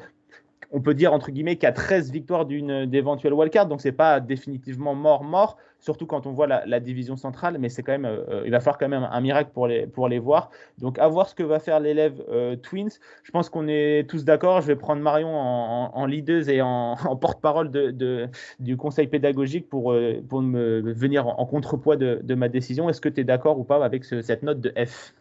[0.73, 4.95] on peut dire entre guillemets a 13 victoires d'une d'éventuelle wildcard, donc c'est pas définitivement
[4.95, 8.51] mort mort, surtout quand on voit la, division centrale, mais c'est quand même, euh, il
[8.51, 10.49] va falloir quand même un miracle pour les pour les voir.
[10.79, 12.89] Donc à voir ce que va faire l'élève euh, Twins.
[13.23, 14.61] Je pense qu'on est tous d'accord.
[14.61, 18.27] Je vais prendre Marion en, en, leaduse et en, porte-parole de,
[18.59, 22.89] du conseil pédagogique pour euh, pour me venir en, contrepoids de, ma décision.
[22.89, 25.13] Est-ce que tu es d'accord ou pas avec cette note de F?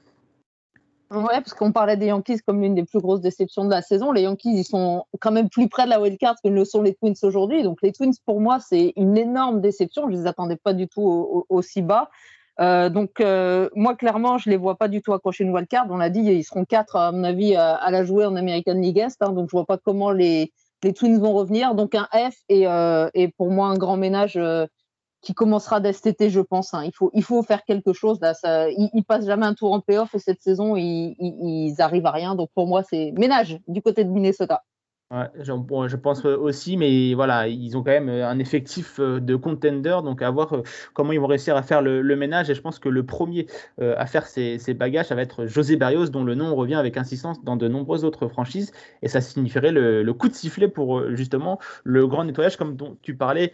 [1.14, 4.12] Ouais, parce qu'on parlait des Yankees comme l'une des plus grosses déceptions de la saison.
[4.12, 6.80] Les Yankees, ils sont quand même plus près de la wildcard que ne le sont
[6.80, 7.62] les Twins aujourd'hui.
[7.62, 10.08] Donc les Twins, pour moi, c'est une énorme déception.
[10.08, 12.08] Je ne les attendais pas du tout aussi bas.
[12.60, 15.86] Euh, donc euh, moi, clairement, je ne les vois pas du tout accrocher une wildcard.
[15.90, 18.98] On l'a dit, ils seront quatre, à mon avis, à, la jouer en American League
[18.98, 19.20] Est.
[19.20, 19.32] Hein.
[19.32, 20.50] donc je ne vois pas comment les,
[20.82, 21.74] les Twins vont revenir.
[21.74, 24.40] Donc un F et, euh, et pour moi, un grand ménage
[25.22, 26.74] qui commencera dès cet été, je pense.
[26.74, 26.82] Hein.
[26.84, 28.20] Il, faut, il faut faire quelque chose.
[28.20, 31.80] Là, ça, ils, passent jamais un tour en playoff et cette saison, ils, ils, ils
[31.80, 32.34] arrivent à rien.
[32.34, 34.64] Donc pour moi, c'est ménage du côté de Minnesota.
[35.12, 40.22] Je pense aussi, mais voilà, ils ont quand même un effectif euh, de contender, donc
[40.22, 40.62] à voir euh,
[40.94, 42.48] comment ils vont réussir à faire le, ménage.
[42.48, 43.46] Et je pense que le premier
[43.80, 46.96] euh, à faire ces, bagages, ça va être José Barrios, dont le nom revient avec
[46.96, 48.72] insistance dans de nombreuses autres franchises.
[49.02, 53.14] Et ça signifierait le, coup de sifflet pour justement le grand nettoyage, comme dont tu
[53.14, 53.52] parlais,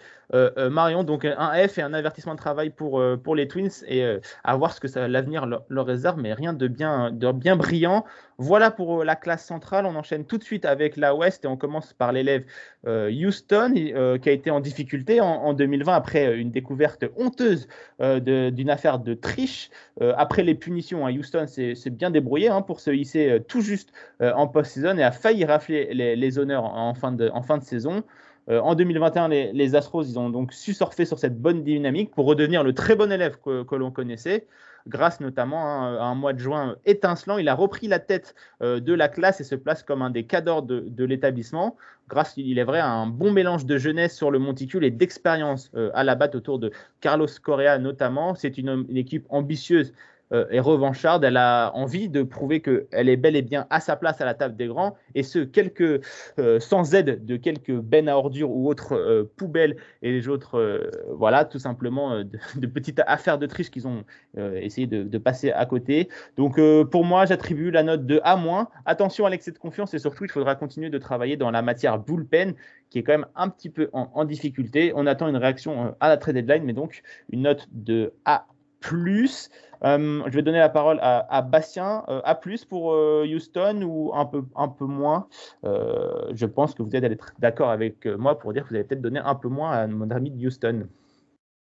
[0.56, 1.04] Marion.
[1.04, 4.04] Donc un F et un avertissement de travail pour, pour les Twins et
[4.44, 8.04] à voir ce que l'avenir leur, leur, réserve, mais rien de bien, de bien brillant.
[8.38, 9.86] Voilà pour la classe centrale.
[9.86, 12.44] On enchaîne tout de suite avec la Ouest on commence par l'élève
[12.86, 17.68] euh, Houston, euh, qui a été en difficulté en, 2020 après une découverte honteuse
[18.01, 19.70] euh, d'une affaire de triche.
[20.01, 24.46] après les punitions, à Houston s'est bien débrouillé hein, pour se hisser tout juste en
[24.46, 27.30] post-saison et a failli rafler les, honneurs en fin de,
[27.62, 28.05] saison.
[28.49, 32.72] en 2021, les, Astros, ont donc su surfer sur cette bonne dynamique pour redevenir le
[32.72, 34.46] très bon élève que l'on connaissait
[34.87, 37.39] grâce notamment à un mois de juin étincelant.
[37.39, 40.24] Il a repris la tête euh, de la classe et se place comme un des
[40.24, 41.76] cadors de, l'établissement,
[42.09, 45.70] grâce, il est vrai, à un bon mélange de jeunesse sur le monticule et d'expérience
[45.74, 48.35] euh, à la batte autour de Carlos Correa notamment.
[48.35, 49.93] C'est une, équipe ambitieuse
[50.33, 51.24] euh, et revancharde.
[51.24, 54.35] Elle a envie de prouver qu'elle est bel et bien à sa place à la
[54.35, 56.05] table des grands, et ce, quelques,
[56.39, 60.91] euh, sans aide de quelques bennes à ordures ou autres euh, poubelles et les autres,
[61.09, 64.05] voilà, tout simplement de, petites affaires de triche qu'ils ont
[64.37, 66.09] essayé de, passer à côté.
[66.37, 66.61] Donc
[66.91, 68.68] pour moi, j'attribue la note de A-.
[68.85, 71.99] Attention à l'excès de confiance et surtout, il faudra continuer de travailler dans la matière
[71.99, 72.55] bullpen
[72.91, 74.93] qui est quand même un petit peu en difficulté.
[74.95, 78.47] On attend une réaction à la trade deadline, mais donc une note de A
[78.81, 79.51] plus.
[79.85, 82.05] Euh, je vais donner la parole à, Bastien.
[82.09, 85.26] Euh, a plus pour euh, Houston ou un peu, un peu moins?
[85.62, 89.20] Je pense que vous être d'accord avec moi pour dire que vous allez peut-être donner
[89.20, 90.87] un peu moins à mon ami de Houston.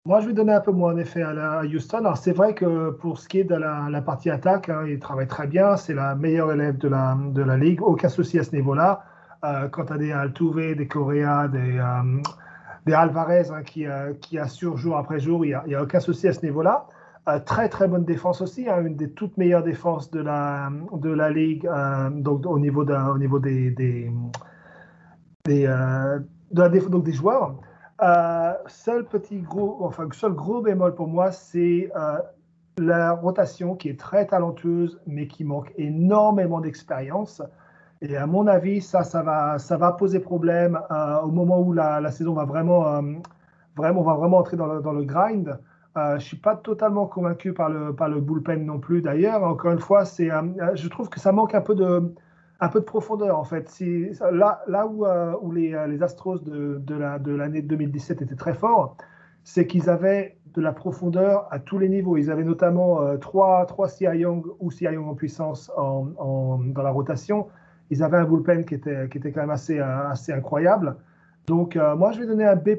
[0.05, 1.99] Moi, je vais donner un peu moins en effet à, Houston.
[1.99, 5.27] Alors, c'est vrai que pour ce qui est de la, partie attaque, hein, il travaille
[5.27, 5.77] très bien.
[5.77, 7.81] C'est la meilleure élève de la, de la ligue.
[7.83, 9.03] Aucun souci à ce niveau-là.
[9.71, 13.85] quand tu as des Altuve, des Correa, des, Alvarez hein, qui,
[14.21, 16.87] qui assurent jour après jour, il n'y a, aucun souci à ce niveau-là.
[17.29, 21.09] Euh, très très bonne défense aussi, hein, une des toutes meilleures défenses de la, de
[21.11, 24.11] la ligue euh, donc, au niveau, au niveau des, des,
[25.47, 26.19] euh,
[26.51, 27.53] de la donc des joueurs.
[28.65, 31.91] seul petit gros, enfin seul gros bémol pour moi, c'est
[32.79, 37.43] la rotation qui est très talentueuse, mais qui manque énormément d'expérience.
[38.01, 40.79] Et à mon avis, ça, ça va, ça va poser problème
[41.23, 42.81] au moment où la, saison va vraiment,
[43.77, 45.59] vraiment, va vraiment entrer dans le grind.
[45.97, 49.01] Euh, je ne suis pas totalement convaincu par le, par le bullpen non plus.
[49.01, 50.29] D'ailleurs, encore une fois, c'est,
[50.75, 52.13] je trouve que ça manque un peu de,
[52.61, 53.69] un peu de profondeur en fait.
[54.31, 55.05] Là, là où,
[55.41, 58.95] où les, les, Astros de, de, la, de l'année 2017 étaient très forts,
[59.43, 62.17] c'est qu'ils avaient de la profondeur à tous les niveaux.
[62.17, 66.83] Ils avaient notamment euh, trois, trois CI Young ou CI Young en puissance en, dans
[66.83, 67.47] la rotation.
[67.89, 70.95] Ils avaient un bullpen qui était, qui était quand même assez, euh, assez incroyable.
[71.47, 72.75] Donc, euh, moi, je vais donner un B,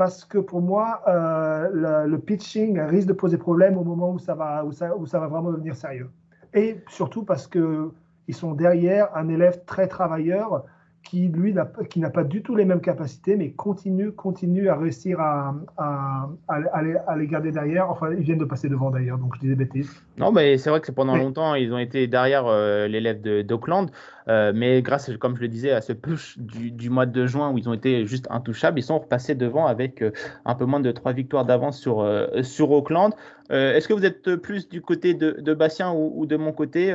[0.00, 4.64] parce que pour moi, le, pitching risque de poser problème au moment où ça va,
[4.64, 6.08] où ça, où ça va vraiment devenir sérieux.
[6.54, 7.92] Et surtout parce qu'ils
[8.30, 10.64] sont derrière un élève très travailleur
[11.02, 14.76] qui, lui, n'a, qui n'a pas du tout les mêmes capacités, mais continue, continue à
[14.76, 17.90] réussir à, à, à, les, garder derrière.
[17.90, 20.02] Enfin, ils viennent de passer devant d'ailleurs, donc je disais bêtises.
[20.16, 23.90] Non, mais c'est vrai que pendant longtemps, ils ont été derrière euh, l'élève d'Auckland.
[24.30, 27.58] Euh, mais grâce, comme je le disais, à ce push du, mois de juin où
[27.58, 30.12] ils ont été juste intouchables, ils sont repassés devant avec euh,
[30.44, 33.12] un peu moins de trois victoires d'avance sur, euh, sur Auckland.
[33.50, 36.92] Est-ce que vous êtes plus du côté de, Bastien ou, de mon côté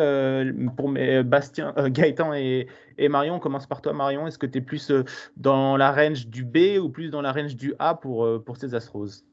[0.77, 0.89] Pour
[1.25, 2.69] Bastien, Gaëtan et,
[3.09, 4.25] Marion, on commence par toi, Marion.
[4.25, 4.89] Est-ce que tu es plus
[5.35, 8.73] dans la range du B ou plus dans la range du A pour, pour ces
[8.73, 9.25] Astros?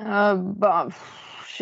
[0.00, 0.88] Bah,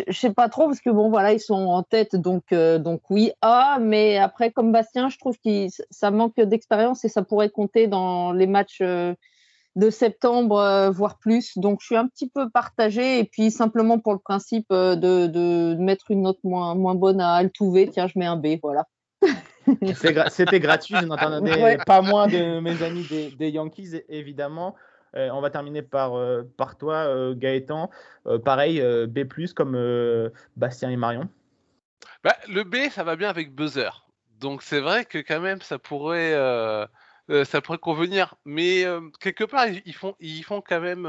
[0.06, 3.02] je sais pas trop parce que bon voilà ils sont en tête donc euh, donc
[3.10, 7.50] oui ah mais après comme Bastien je trouve que ça manque d'expérience et ça pourrait
[7.50, 9.14] compter dans les matchs euh,
[9.76, 11.56] de septembre euh, voire plus.
[11.56, 15.76] Donc je suis un petit peu partagée et puis simplement pour le principe de, de
[15.78, 18.86] mettre une note moins moins bonne à Altuve tiens je mets un B voilà.
[19.94, 23.06] C'était gratuit je n'entendais pas moins de mes amis
[23.38, 24.74] des Yankees évidemment
[25.14, 27.90] on va terminer par, euh, par toi, euh, Gaëtan.
[28.44, 29.20] pareil, B,
[29.54, 31.28] comme Bastien et Marion.
[32.24, 34.06] Bah, le B, ça va bien avec Buzzer.
[34.38, 36.34] Donc c'est vrai que quand même, ça pourrait,
[37.44, 38.36] ça pourrait convenir.
[38.44, 38.84] Mais
[39.20, 41.04] quelque part, ils font, ils font quand même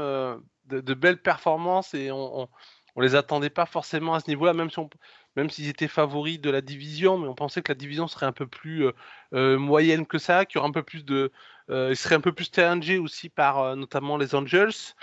[0.66, 2.48] de, belles performances et on,
[2.96, 4.90] on, les attendait pas forcément à ce niveau-là, même si on,
[5.36, 8.32] même s'ils étaient favoris de la division, mais on pensait que la division serait un
[8.32, 8.86] peu plus
[9.32, 11.32] moyenne que ça, qu'il y aurait un peu plus de,
[11.70, 14.94] euh, il serait un peu plus challengé aussi par euh, notamment les Angels.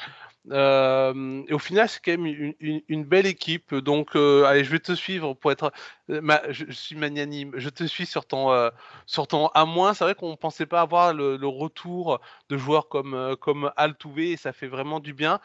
[0.51, 3.75] Euh, et au final, c'est quand même une, belle équipe.
[3.75, 5.71] Donc, allez, je vais te suivre pour être.
[6.07, 7.51] je, suis magnanime.
[7.55, 8.71] Je te suis sur ton,
[9.05, 9.93] sur ton moins.
[9.93, 12.19] C'est vrai qu'on ne pensait pas avoir le, retour
[12.49, 15.39] de joueurs comme, comme Altuve et ça fait vraiment du bien.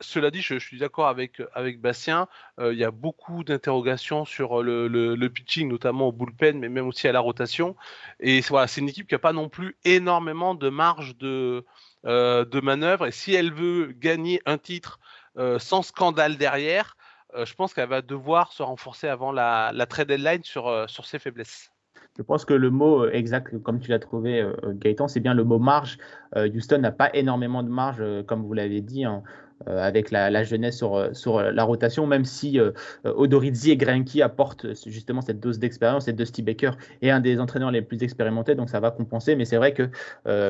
[0.00, 2.28] cela dit, je, suis d'accord avec, avec Bastien.
[2.60, 7.08] il y a beaucoup d'interrogations sur le, le, pitching, notamment au bullpen, mais même aussi
[7.08, 7.76] à la rotation.
[8.20, 11.64] Et voilà, c'est une équipe qui n'a pas non plus énormément de marge de euh,
[12.04, 13.06] de manœuvre.
[13.06, 14.98] Et si elle veut gagner un titre
[15.38, 16.96] euh, sans scandale derrière,
[17.34, 21.18] euh, je pense qu'elle va devoir se renforcer avant la, trade deadline sur, sur ses
[21.18, 21.70] faiblesses.
[22.16, 25.58] Je pense que le mot exact, comme tu l'as trouvé, Gaëtan, c'est bien le mot
[25.58, 25.98] marge.
[26.36, 29.04] Houston n'a pas énormément de marge, comme vous l'avez dit.
[29.04, 29.24] Hein.
[29.68, 32.72] Euh, avec la, jeunesse sur, euh, sur la rotation, même si euh,
[33.04, 37.70] Odorizzi et Greinke apportent justement cette dose d'expérience et Dusty Baker est un des entraîneurs
[37.70, 39.36] les plus expérimentés, donc ça va compenser.
[39.36, 39.88] Mais c'est vrai que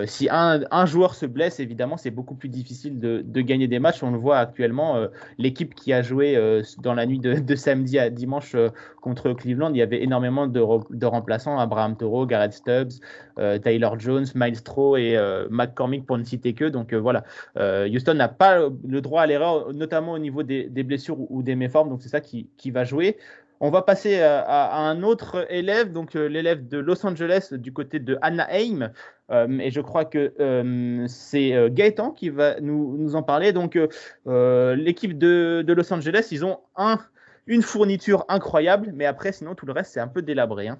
[0.07, 4.03] si un, joueur se blesse, évidemment, c'est beaucoup plus difficile de, gagner des matchs.
[4.03, 5.07] On le voit actuellement,
[5.39, 8.57] l'équipe qui a joué dans la nuit de, samedi à dimanche
[9.01, 13.01] contre Cleveland, il y avait énormément de, remplaçants, Abraham Toro, Garrett Stubbs,
[13.37, 15.19] Taylor Jones, Miles Stroh et
[15.51, 16.65] McCormick pour ne citer que.
[16.65, 17.25] Donc voilà,
[17.57, 21.89] Houston n'a pas le droit à l'erreur, notamment au niveau des, blessures ou, des méformes.
[21.89, 23.17] Donc c'est ça qui, va jouer.
[23.61, 28.01] On va passer à, un autre élève, donc euh, l'élève de Los Angeles du côté
[28.01, 28.91] de Anaheim.
[29.31, 33.53] Euh, et je crois que euh, c'est Gaëtan qui va nous, en parler.
[33.53, 33.79] Donc
[34.27, 36.99] l'équipe de, Los Angeles, ils ont un,
[37.47, 40.69] une fourniture incroyable, mais après, sinon, tout le reste, c'est un peu délabré.
[40.69, 40.79] Hein.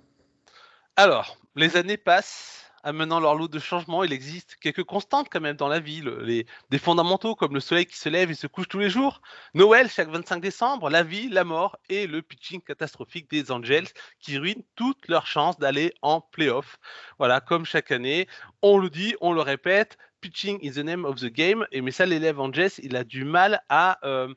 [0.97, 5.57] Alors, les années passent amenant leur lot de changements, il existe quelques constantes quand même
[5.57, 6.03] dans la vie.
[6.23, 9.21] Les, des fondamentaux comme le soleil qui se lève et se couche tous les jours,
[9.55, 13.89] Noël chaque 25 décembre, la vie, la mort et le pitching catastrophique des Angels
[14.21, 16.79] qui ruinent toutes leurs chances d'aller en playoff.
[17.19, 18.29] Voilà, comme chaque année,
[18.63, 21.67] on le dit, on le répète, pitching is the name of the game.
[21.71, 24.33] Et mais ça, l'élève Angels, il a du mal à, euh,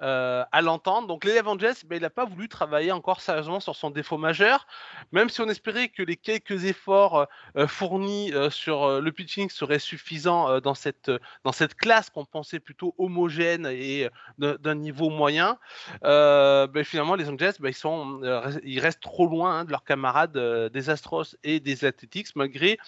[0.00, 1.08] euh, à l'entendre.
[1.08, 4.68] Donc l'élève Angels, ben, il n'a pas voulu travailler encore sérieusement sur son défaut majeur,
[5.10, 7.26] même si on espérait que les quelques efforts
[7.56, 11.10] euh, fournis sur le pitching seraient suffisants dans, cette,
[11.42, 15.58] dans cette classe qu'on pensait plutôt homogène et d'un niveau moyen.
[16.02, 18.20] Ben, finalement, les Angels, ben, ils, sont,
[18.62, 20.38] ils restent trop loin hein, de leurs camarades
[20.72, 22.78] des Astros et des Athletics, malgré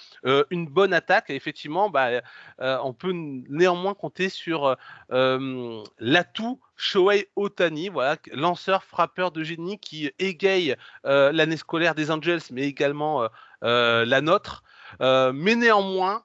[0.50, 1.30] une bonne attaque.
[1.30, 2.22] Et effectivement, bah,
[2.58, 4.76] on peut néanmoins compter sur
[5.10, 12.62] l'atout Shohei Otani, voilà, lanceur frappeur de génie qui égaye l'année scolaire des Angels, mais
[12.62, 13.28] également
[13.62, 14.62] la nôtre.
[15.00, 16.24] mais néanmoins,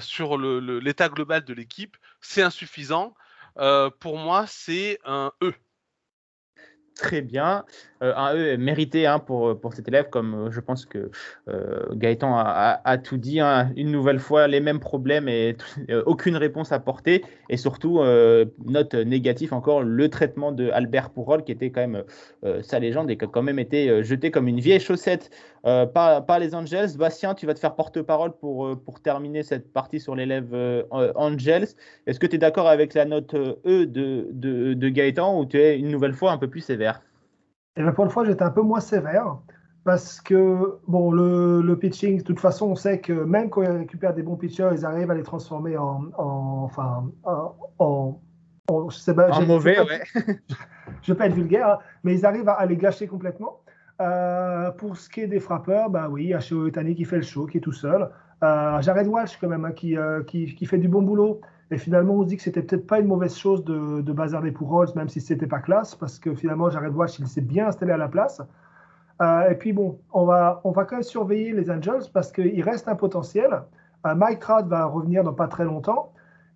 [0.00, 3.14] sur l'état global de l'équipe, c'est insuffisant.
[4.00, 5.52] pour moi, c'est un E
[6.98, 7.64] très bien.
[8.02, 11.10] Euh, un E mérité hein, pour, pour cet élève, comme euh, je pense que
[11.48, 13.40] euh, Gaëtan a, tout dit.
[13.40, 13.70] Hein.
[13.76, 15.56] une nouvelle fois, les mêmes problèmes et
[16.06, 17.24] aucune réponse apportée.
[17.48, 18.00] Et surtout,
[18.64, 22.04] note négative encore, le traitement de Albert Pourrol, qui était quand même
[22.62, 25.30] sa légende et qui a quand même été jeté comme une vieille chaussette
[25.62, 26.96] par, par, les Angels.
[26.96, 30.54] Bastien, tu vas te faire porte-parole pour, pour terminer cette partie sur l'élève
[30.90, 31.68] Angels.
[32.06, 35.58] Est-ce que tu es d'accord avec la note E de, de, de Gaëtan ou tu
[35.58, 37.02] es une nouvelle fois un peu plus sévère?
[37.76, 39.38] Et bien pour une fois, j'étais un peu moins sévère
[39.84, 44.12] parce que bon, le, pitching, de toute façon, on sait que même quand ils récupèrent
[44.12, 47.10] des bons pitchers, ils arrivent à les transformer en, enfin,
[47.78, 48.20] en,
[48.90, 50.02] je sais pas, mauvais, ouais.
[51.02, 53.60] je vais pas être vulgaire, hein, mais ils arrivent à, les gâcher complètement.
[54.00, 56.66] Euh, pour ce qui est des frappeurs, bah oui, H.O.
[56.66, 58.10] Otani qui fait le show, qui est tout seul.
[58.44, 61.40] Euh, Jared Walsh quand même, hein, qui, euh, qui, qui, fait du bon boulot.
[61.70, 64.52] Et finalement, on se dit que c'était peut-être pas une mauvaise chose de, de bazarder
[64.52, 67.66] pour Rolls, même si c'était pas classe, parce que finalement, Jared Walsh, il s'est bien
[67.66, 68.40] installé à la place.
[69.20, 72.62] Euh, et puis bon, on va, on va quand même surveiller les Angels parce qu'il
[72.62, 73.62] reste un potentiel.
[74.04, 76.12] Mike Trout va revenir dans pas très longtemps.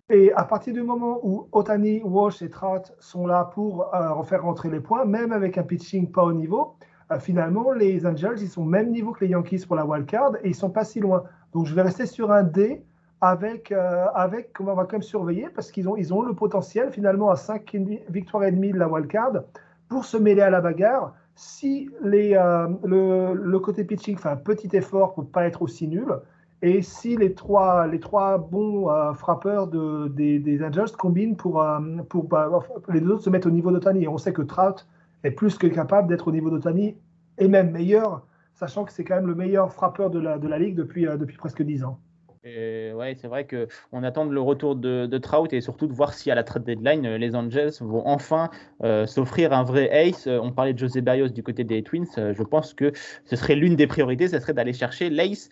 [0.09, 4.43] Et à partir du moment où Otani, Walsh et Trout sont là pour euh, faire
[4.43, 6.75] rentrer les points, même avec un pitching pas au niveau,
[7.19, 10.31] finalement, les Angels, ils sont au même niveau que les Yankees pour la wild card
[10.41, 11.23] et ils sont pas si loin.
[11.53, 12.83] Donc je vais rester sur un D
[13.21, 16.91] avec, euh, avec on va quand même surveiller parce qu'ils ont, ils ont le potentiel
[16.91, 17.75] finalement à 5
[18.09, 19.43] victoires et demie de la wildcard
[19.87, 21.13] pour se mêler à la bagarre.
[21.35, 25.61] Si les, euh, le, le, côté pitching fait un petit effort pour ne pas être
[25.61, 26.19] aussi nul,
[26.61, 31.65] et si les trois, les trois bons euh, frappeurs de, des, des, Angels combinent pour,
[32.09, 32.49] pour bah,
[32.89, 34.03] les deux autres se mettre au niveau d'Otani.
[34.03, 34.85] Et on sait que Trout
[35.23, 36.95] est plus que capable d'être au niveau d'Otani
[37.37, 40.59] et même meilleur, sachant que c'est quand même le meilleur frappeur de la, de la
[40.59, 41.99] ligue depuis, depuis presque 10 ans.
[42.45, 46.35] Et c'est vrai qu'on attend le retour de, Trout et surtout de voir si à
[46.35, 48.49] la trade deadline, euh, les Angels vont enfin
[48.83, 50.27] euh, s'offrir un vrai ace.
[50.27, 52.05] Euh, on parlait de José Barrios du côté des Twins.
[52.17, 52.91] je pense que
[53.23, 55.49] ce serait l'une des priorités, ce serait d'aller chercher l'ace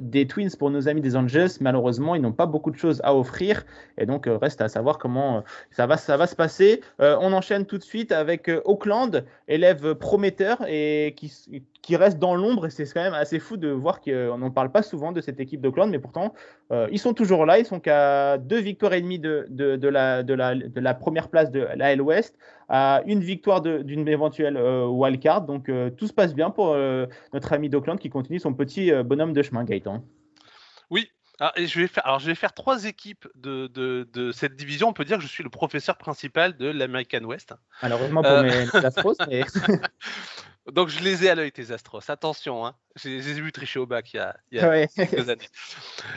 [0.00, 1.50] des Twins pour nos amis des Angels.
[1.60, 3.64] Malheureusement, ils n'ont pas beaucoup de choses à offrir
[3.96, 6.80] et donc reste à savoir comment ça, va, ça va se passer.
[6.98, 11.30] on enchaîne tout de suite avec Auckland, élève prometteur et qui,
[11.82, 14.70] qui reste dans l'ombre et c'est quand même assez fou de voir qu'on n'en parle
[14.70, 16.32] pas souvent de cette équipe d'Auckland, mais pourtant
[16.70, 20.22] euh, ils sont toujours là, ils sont qu'à deux victoires et demie de, de, la,
[20.22, 24.56] de, la, de la première place de la L West, à une victoire d'une éventuelle
[24.56, 26.76] euh, wildcard, donc euh, tout se passe bien pour
[27.32, 30.04] notre ami d'Auckland qui continue son petit bonhomme de chemin, Gaëtan.
[30.90, 31.10] Oui,
[31.40, 34.88] alors, je vais faire, alors, je vais faire trois équipes de, de, de, cette division.
[34.88, 37.54] On peut dire que je suis le professeur principal de l'American West.
[37.82, 39.42] Malheureusement pour mes Astros, mais...
[40.70, 42.08] Donc je les ai à l'œil tes Astros.
[42.08, 42.76] Attention, hein.
[42.94, 45.48] j'ai vu tricher au bac il y a, il y a quelques années.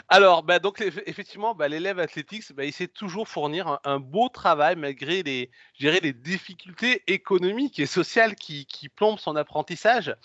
[0.07, 4.75] Alors, bah, donc effectivement, bah, l'élève athlétique, bah, il sait toujours fournir un, beau travail
[4.75, 10.15] malgré les, les difficultés économiques et sociales qui, qui plombent son apprentissage.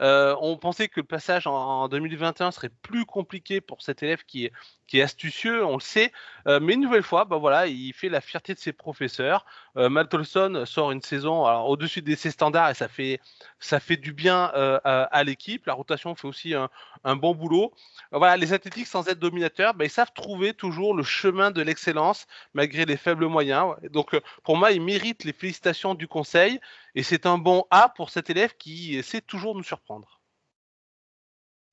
[0.00, 4.46] Euh, on pensait que le passage en, 2021 serait plus compliqué pour cet élève qui
[4.46, 4.52] est,
[4.88, 6.10] qui est astucieux, on le sait.
[6.48, 9.46] Euh, mais une nouvelle fois, bah, voilà, il fait la fierté de ses professeurs.
[9.76, 13.20] Euh, Maltolson sort une saison au-dessus de ses standards et ça fait
[13.68, 15.66] ça fait du bien euh, à, l'équipe.
[15.66, 17.72] La rotation fait aussi un, bon boulot.
[18.12, 22.26] Voilà, les athlétiques, sans être dominateurs, ben, ils savent trouver toujours le chemin de l'excellence
[22.54, 23.74] malgré les faibles moyens.
[23.92, 26.60] Donc, euh, pour moi, ils méritent les félicitations du conseil
[26.94, 30.18] et c'est un bon A pour cet élève qui essaie toujours nous surprendre.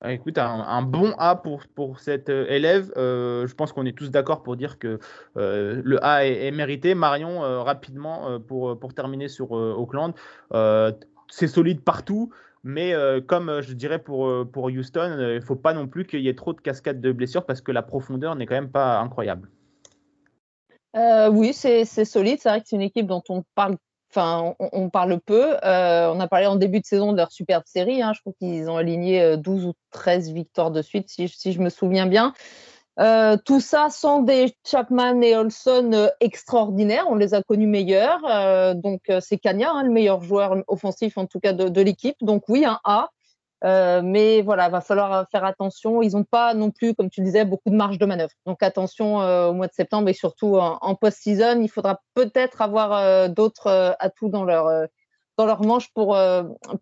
[0.01, 2.91] Ah, écoute, un, bon A pour, pour cet euh, élève.
[2.97, 4.99] je pense qu'on est tous d'accord pour dire que
[5.35, 6.93] le A est, mérité.
[6.93, 10.13] Marion, rapidement, pour, pour terminer sur Auckland,
[11.29, 12.31] c'est solide partout.
[12.67, 16.05] Mais euh, comme euh, je dirais pour, euh, Houston, il ne faut pas non plus
[16.05, 18.71] qu'il y ait trop de cascades de blessures parce que la profondeur n'est quand même
[18.71, 19.49] pas incroyable.
[20.95, 22.39] oui, c'est solide.
[22.41, 23.77] C'est vrai que c'est une équipe dont on parle,
[24.15, 25.53] on, parle peu.
[25.61, 28.01] on a parlé en début de saison de leur superbe série.
[28.01, 28.13] Hein.
[28.15, 32.07] Je crois qu'ils ont aligné 12 ou 13 victoires de suite, si je me souviens
[32.07, 32.33] bien.
[32.99, 37.05] Euh, tout ça sans des Chapman et Olson euh, extraordinaires.
[37.09, 38.21] On les a connus meilleurs.
[38.25, 42.15] Euh, donc, c'est Kanya, hein, le meilleur joueur offensif, en tout cas, de, l'équipe.
[42.21, 43.09] Donc, oui, un A.
[44.01, 46.01] mais voilà, va falloir faire attention.
[46.01, 48.31] Ils n'ont pas non plus, comme tu disais, beaucoup de marge de manœuvre.
[48.45, 51.61] Donc, attention au mois de septembre et surtout en, post-season.
[51.61, 54.87] Il faudra peut-être avoir d'autres atouts dans leur,
[55.37, 56.17] dans leur manche pour,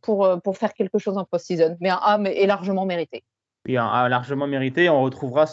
[0.02, 1.76] pour, pour faire quelque chose en post-season.
[1.80, 3.24] Mais un A est largement mérité.
[3.64, 4.90] Puis un, largement mérité.
[4.90, 5.46] On retrouvera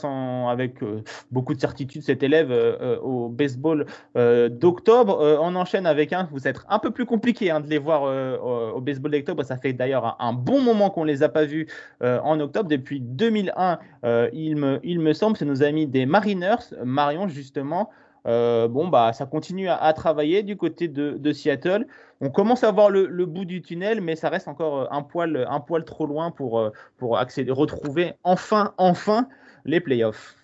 [0.51, 5.39] avec euh, beaucoup de certitude cet élève euh, euh, au baseball d'octobre.
[5.41, 8.03] on enchaîne avec un, vous êtes un peu plus compliqué hein, de les voir
[8.43, 9.45] au baseball d'octobre.
[9.45, 11.67] Ça fait d'ailleurs un, bon moment qu'on ne les a pas vus
[12.01, 12.69] en octobre.
[12.69, 13.79] Depuis 2001,
[14.33, 17.91] il, me, il me semble, c'est nos amis des Mariners, Marion justement.
[18.27, 21.87] Euh, bon, bah, ça continue à, travailler du côté de, Seattle.
[22.21, 25.47] On commence à voir le, bout du tunnel, mais ça reste encore euh, un poil,
[25.49, 29.29] un poil trop loin pour, euh, pour accéder, retrouver enfin, enfin
[29.65, 30.37] les playoffs.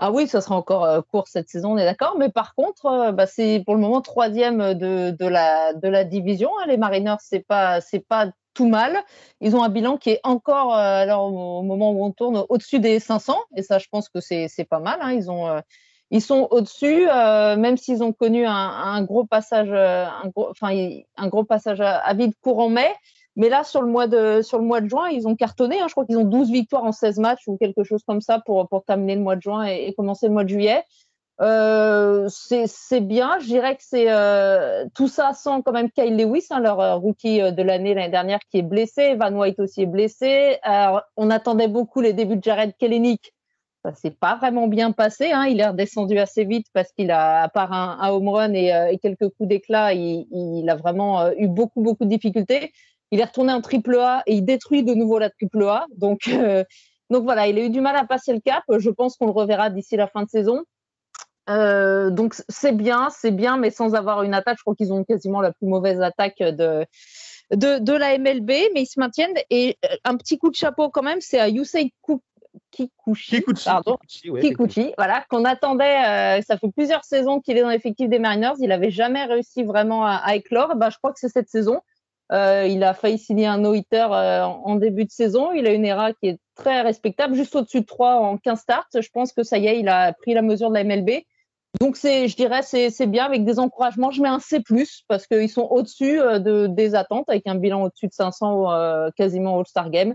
[0.00, 2.16] Ah oui, ça sera encore court cette saison, on est d'accord.
[2.18, 6.50] Mais par contre, bah, c'est pour le moment troisième de, de, la, de la division.
[6.58, 6.64] Hein.
[6.66, 8.98] Les Mariners, c'est pas, pas tout mal.
[9.40, 12.98] Ils ont un bilan qui est encore, alors, au moment où on tourne, au-dessus des
[12.98, 13.36] 500.
[13.54, 14.98] Et ça, je pense que c'est, pas mal.
[15.00, 15.12] Hein.
[15.12, 15.62] Ils ont
[16.10, 20.76] ils sont au-dessus, euh, même s'ils ont connu un, gros passage, euh, enfin,
[21.16, 22.92] un gros passage à, vide courant mai.
[23.36, 25.80] Mais là, sur le mois de, sur le mois de juin, ils ont cartonné.
[25.80, 25.86] Hein.
[25.88, 28.68] Je crois qu'ils ont 12 victoires en 16 matchs ou quelque chose comme ça pour,
[28.68, 30.84] pour terminer le mois de juin et, commencer le mois de juillet.
[31.40, 33.40] Euh, c'est bien.
[33.40, 34.06] Je dirais que c'est
[34.94, 38.58] tout ça sans quand même Kyle Lewis, hein, leur rookie de l'année l'année dernière, qui
[38.58, 39.16] est blessé.
[39.16, 40.58] Van White aussi est blessé.
[41.16, 43.34] on attendait beaucoup les débuts de Jared Kellenic
[43.84, 45.30] ça s'est pas vraiment bien passé.
[45.32, 45.44] Hein.
[45.44, 48.98] Il est redescendu assez vite parce qu'il a, à part un, home run euh, et,
[48.98, 52.72] quelques coups d'éclat, il, a vraiment euh, eu beaucoup, beaucoup de difficultés.
[53.10, 55.86] Il est retourné en triple A et il détruit de nouveau la triple A.
[55.96, 56.64] Donc, euh,
[57.10, 58.64] donc voilà, il a eu du mal à passer le cap.
[58.74, 60.62] Je pense qu'on le reverra d'ici la fin de saison.
[61.46, 64.56] donc c'est bien, c'est bien, mais sans avoir une attaque.
[64.56, 66.86] Je crois qu'ils ont quasiment la plus mauvaise attaque de,
[67.50, 69.36] de, de, la MLB, mais ils se maintiennent.
[69.50, 71.92] Et un petit coup de chapeau quand même, c'est à Yusei
[72.70, 76.38] Kikuchi, pardon, Kikuchi, voilà, qu'on attendait.
[76.38, 78.54] Euh, ça fait plusieurs saisons qu'il est dans l'effectif des Mariners.
[78.58, 80.76] Il n'avait jamais réussi vraiment à, éclore.
[80.76, 81.80] Ben, je crois que c'est cette saison.
[82.32, 85.52] Euh, il a failli signer un no-hitter euh, en début de saison.
[85.52, 88.88] Il a une ERA qui est très respectable, juste au-dessus de 3 en 15 starts.
[88.94, 91.24] Je pense que ça y est, il a pris la mesure de la MLB.
[91.80, 94.12] Donc, c'est, je dirais, c'est, c'est bien avec des encouragements.
[94.12, 94.62] Je mets un C,
[95.08, 99.90] parce qu'ils sont au-dessus de, des attentes, avec un bilan au-dessus de 500 quasiment All-Star
[99.90, 100.14] Game.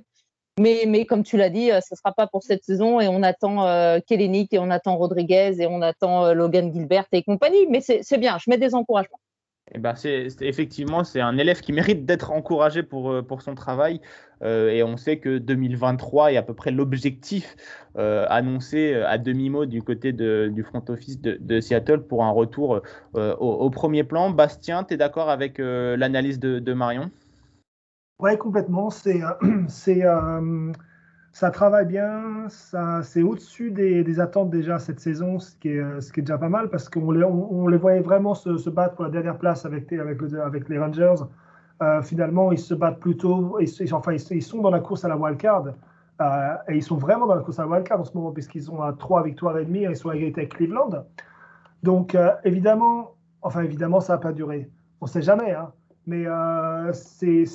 [0.60, 3.24] Mais, comme tu l'as dit, euh, ce ne sera pas pour cette saison et on
[3.24, 7.66] attend euh, Kellenic et on attend Rodriguez et on attend euh, Logan Gilbert et compagnie.
[7.70, 9.20] Mais c'est bien, je mets des encouragements.
[9.72, 14.02] Eh ben c'est, effectivement, c'est un élève qui mérite d'être encouragé pour, pour son travail.
[14.44, 17.56] et on sait que 2023 est à peu près l'objectif
[17.96, 22.82] annoncé à demi-mot du côté du front office de, Seattle pour un retour
[23.14, 24.32] au, premier plan.
[24.32, 27.12] Bastien, tu es d'accord avec l'analyse de Marion?
[28.20, 28.90] Oui, complètement.
[28.90, 29.30] C'est, euh,
[29.68, 30.72] c'est, euh,
[31.32, 32.50] ça travaille bien.
[32.50, 36.38] Ça, c'est au-dessus des, attentes déjà cette saison, ce qui est, ce qui est déjà
[36.38, 39.66] pas mal parce qu'on les, on, les voyait vraiment se, battre pour la dernière place
[39.66, 41.16] avec, les Rangers.
[41.82, 43.58] Euh, finalement, ils se battent plutôt.
[43.62, 45.68] Ils, enfin, ils, sont dans la course à la wildcard.
[46.22, 48.70] Euh, et ils sont vraiment dans la course à la wildcard en ce moment, puisqu'ils
[48.70, 51.06] ont à trois victoires et demie ils sont à avec Cleveland.
[51.84, 54.70] Donc, évidemment, enfin, évidemment, ça n'a pas duré.
[55.00, 55.72] On ne sait jamais, hein,
[56.06, 56.26] mais
[56.92, 57.46] c'est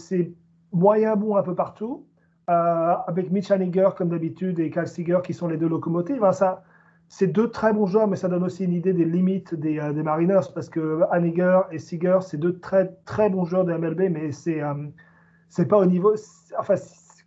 [0.75, 2.05] moyen bon un peu partout,
[2.51, 6.31] euh, avec Mitch Haniger comme d'habitude et Cal Seager qui sont les deux locomotives.
[6.33, 6.63] Ça,
[7.09, 9.93] c'est deux très bons joueurs, mais ça donne aussi une idée des limites des, euh,
[9.93, 14.11] des Mariners parce que Haniger et Seager, c'est deux très très bons joueurs de MLB,
[14.11, 14.75] mais c'est euh,
[15.49, 16.15] c'est pas au niveau.
[16.59, 16.75] Enfin,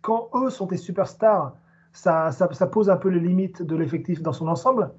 [0.02, 1.56] quand eux sont des superstars,
[1.92, 4.90] ça, ça, pose un peu les limites de l'effectif dans son ensemble.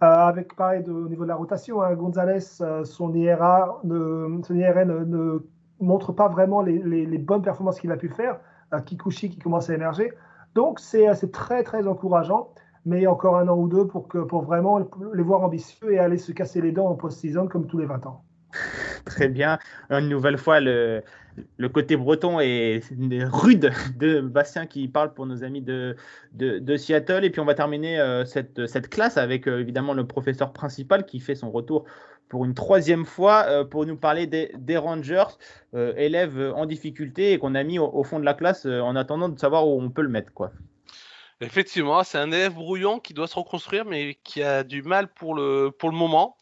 [0.00, 5.38] avec pareil au niveau de la rotation, hein, Gonzalez, son IRA, son ne
[5.80, 8.38] montre pas vraiment les, bonnes performances qu'il a pu faire.
[8.84, 10.12] Kikuchi qui commence à émerger.
[10.54, 12.52] Donc c'est très très encourageant,
[12.84, 14.78] mais encore un an ou deux pour, que, pour vraiment
[15.14, 18.06] les voir ambitieux et aller se casser les dents en post-season comme tous les 20
[18.06, 18.24] ans.
[19.04, 19.58] Très bien.
[19.90, 21.02] Une nouvelle fois, le,
[21.56, 22.82] le côté breton est
[23.32, 25.96] rude de Bastien qui parle pour nos amis de,
[26.32, 27.24] de, Seattle.
[27.24, 31.06] Et puis on va terminer euh, cette, cette, classe avec euh, évidemment le professeur principal
[31.06, 31.84] qui fait son retour
[32.28, 35.24] pour une troisième fois euh, pour nous parler des, Rangers,
[35.74, 39.38] élèves en difficulté et qu'on a mis au, fond de la classe en attendant de
[39.38, 40.32] savoir où on peut le mettre.
[40.32, 40.52] quoi.
[41.40, 45.34] Effectivement, c'est un élève brouillon qui doit se reconstruire mais qui a du mal pour
[45.34, 46.36] le, pour le moment.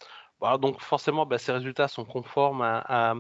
[0.61, 3.15] donc forcément, bah, ses résultats sont conformes à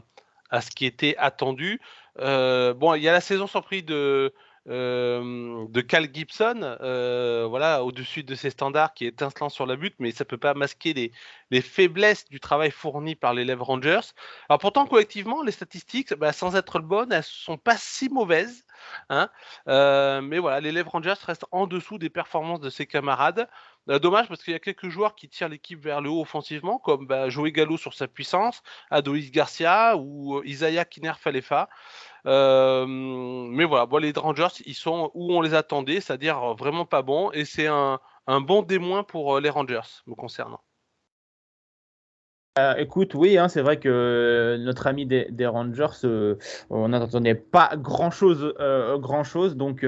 [0.61, 1.81] ce qui était attendu.
[2.19, 4.33] Euh, bon, il y a la saison surprise de,
[4.69, 9.77] euh, de Cal Gibson, euh, voilà, au-dessus de ses standards, qui est étincelant sur la
[9.77, 11.13] butte, mais ça peut pas masquer les,
[11.51, 14.13] les faiblesses du travail fourni par l'élève Rangers.
[14.49, 18.66] Alors pourtant, collectivement, les statistiques, bah, sans être bonnes, elles sont pas si mauvaises.
[19.09, 19.28] Hein
[19.66, 23.49] mais voilà, l'élève Rangers reste en dessous des performances de ses camarades.
[23.89, 26.78] Euh, dommage parce qu'il y a quelques joueurs qui tirent l'équipe vers le haut offensivement,
[26.78, 31.68] comme bah, Joey Gallo sur sa puissance, Adolis Garcia ou euh, Isaiah Kiner Falefa.
[32.24, 37.30] mais voilà, bon, les Rangers, ils sont où on les attendait, c'est-à-dire vraiment pas bons,
[37.32, 40.61] et c'est un, un bon démoin pour les Rangers, me concernant.
[42.59, 46.37] Euh, écoute, oui, hein, c'est vrai que notre ami des, Rangers, euh,
[46.71, 49.57] on n'attendait pas grand chose, euh, grand chose.
[49.57, 49.85] Donc,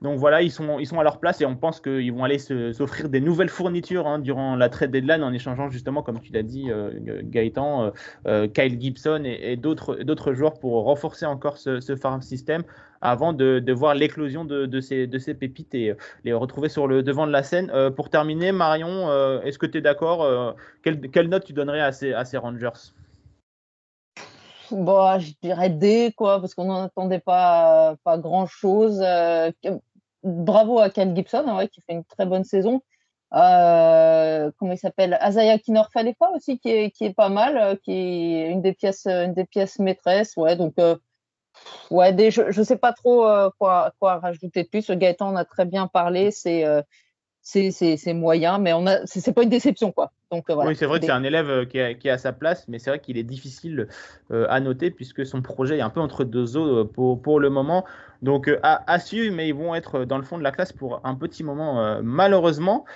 [0.00, 3.48] voilà, ils sont, à leur place et on pense qu'ils vont aller s'offrir des nouvelles
[3.48, 6.70] fournitures hein, durant la trade deadline en échangeant justement, comme tu l'as dit,
[7.24, 7.90] Gaëtan,
[8.24, 12.62] Kyle Gibson et, d'autres joueurs pour renforcer encore ce farm system
[13.00, 17.32] avant de, voir l'éclosion de, ces, pépites et euh, les retrouver sur le devant de
[17.32, 17.70] la scène.
[17.74, 21.92] Euh, pour terminer, Marion, euh, est-ce que tu es d'accord quelle, note tu donnerais à
[21.92, 22.92] ces, Rangers?
[24.70, 29.04] Bon, je dirais D, quoi, parce qu'on n'en attendait pas, grand-chose.
[30.22, 32.80] bravo à Ken Gibson, hein, qui fait une très bonne saison.
[33.30, 35.18] comment il s'appelle?
[35.20, 39.06] Azaya Kinor Falefa aussi, qui est, qui est pas mal, qui est une des pièces,
[39.06, 40.36] une des pièces maîtresses.
[40.36, 40.74] Ouais, donc
[41.90, 44.90] Ouais, je ne sais pas trop euh, quoi, quoi rajouter de plus.
[44.90, 46.30] Gaëtan en a très bien parlé.
[46.30, 46.82] C'est euh,
[47.42, 50.12] c'est moyen, mais on a c'est pas une déception quoi.
[50.30, 50.70] Donc euh, voilà.
[50.70, 52.90] Oui, c'est vrai que c'est un élève qui a, qui a, sa place, mais c'est
[52.90, 53.88] vrai qu'il est difficile
[54.30, 57.84] à noter puisque son projet est un peu entre deux eaux pour, pour le moment.
[58.22, 61.00] Donc à, à, suivre, mais ils vont être dans le fond de la classe pour
[61.04, 62.86] un petit moment malheureusement.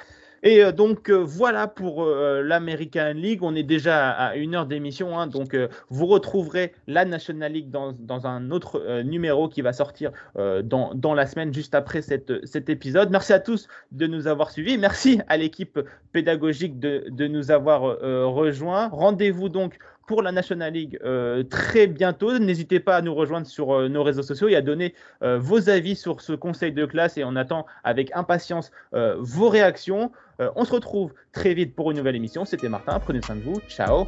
[0.42, 3.42] Et euh, donc euh, voilà pour euh, l'American League.
[3.42, 5.26] On est déjà à une heure d'émission, hein.
[5.26, 5.56] donc
[5.88, 11.52] vous retrouverez la National League dans, un autre numéro qui va sortir dans, la semaine
[11.52, 13.10] juste après cet épisode.
[13.10, 14.78] Merci à tous de nous avoir suivis.
[14.78, 15.80] Merci à l'équipe
[16.12, 18.88] pédagogique de, de nous avoir rejoints.
[18.88, 19.78] Rendez-vous donc
[20.08, 22.36] pour la National League euh, très bientôt.
[22.38, 25.68] N'hésitez pas à nous rejoindre sur euh, nos réseaux sociaux et à donner euh, vos
[25.68, 30.10] avis sur ce conseil de classe et on attend avec impatience vos réactions.
[30.56, 32.46] on se retrouve très vite pour une nouvelle émission.
[32.46, 33.60] C'était Martin, prenez soin de vous.
[33.68, 34.06] Ciao.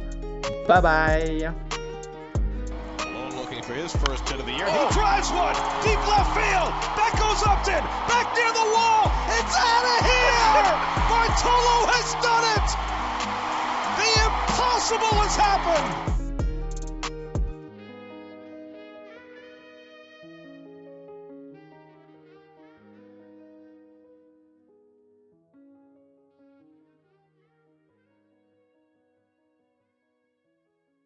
[0.67, 1.51] Bye bye.
[3.51, 3.61] He
[4.89, 6.71] drives one deep left field.
[7.21, 9.05] Goes the wall.
[9.37, 10.75] It's out of here.
[11.07, 11.81] Bartolo
[14.81, 16.20] impossible has happened!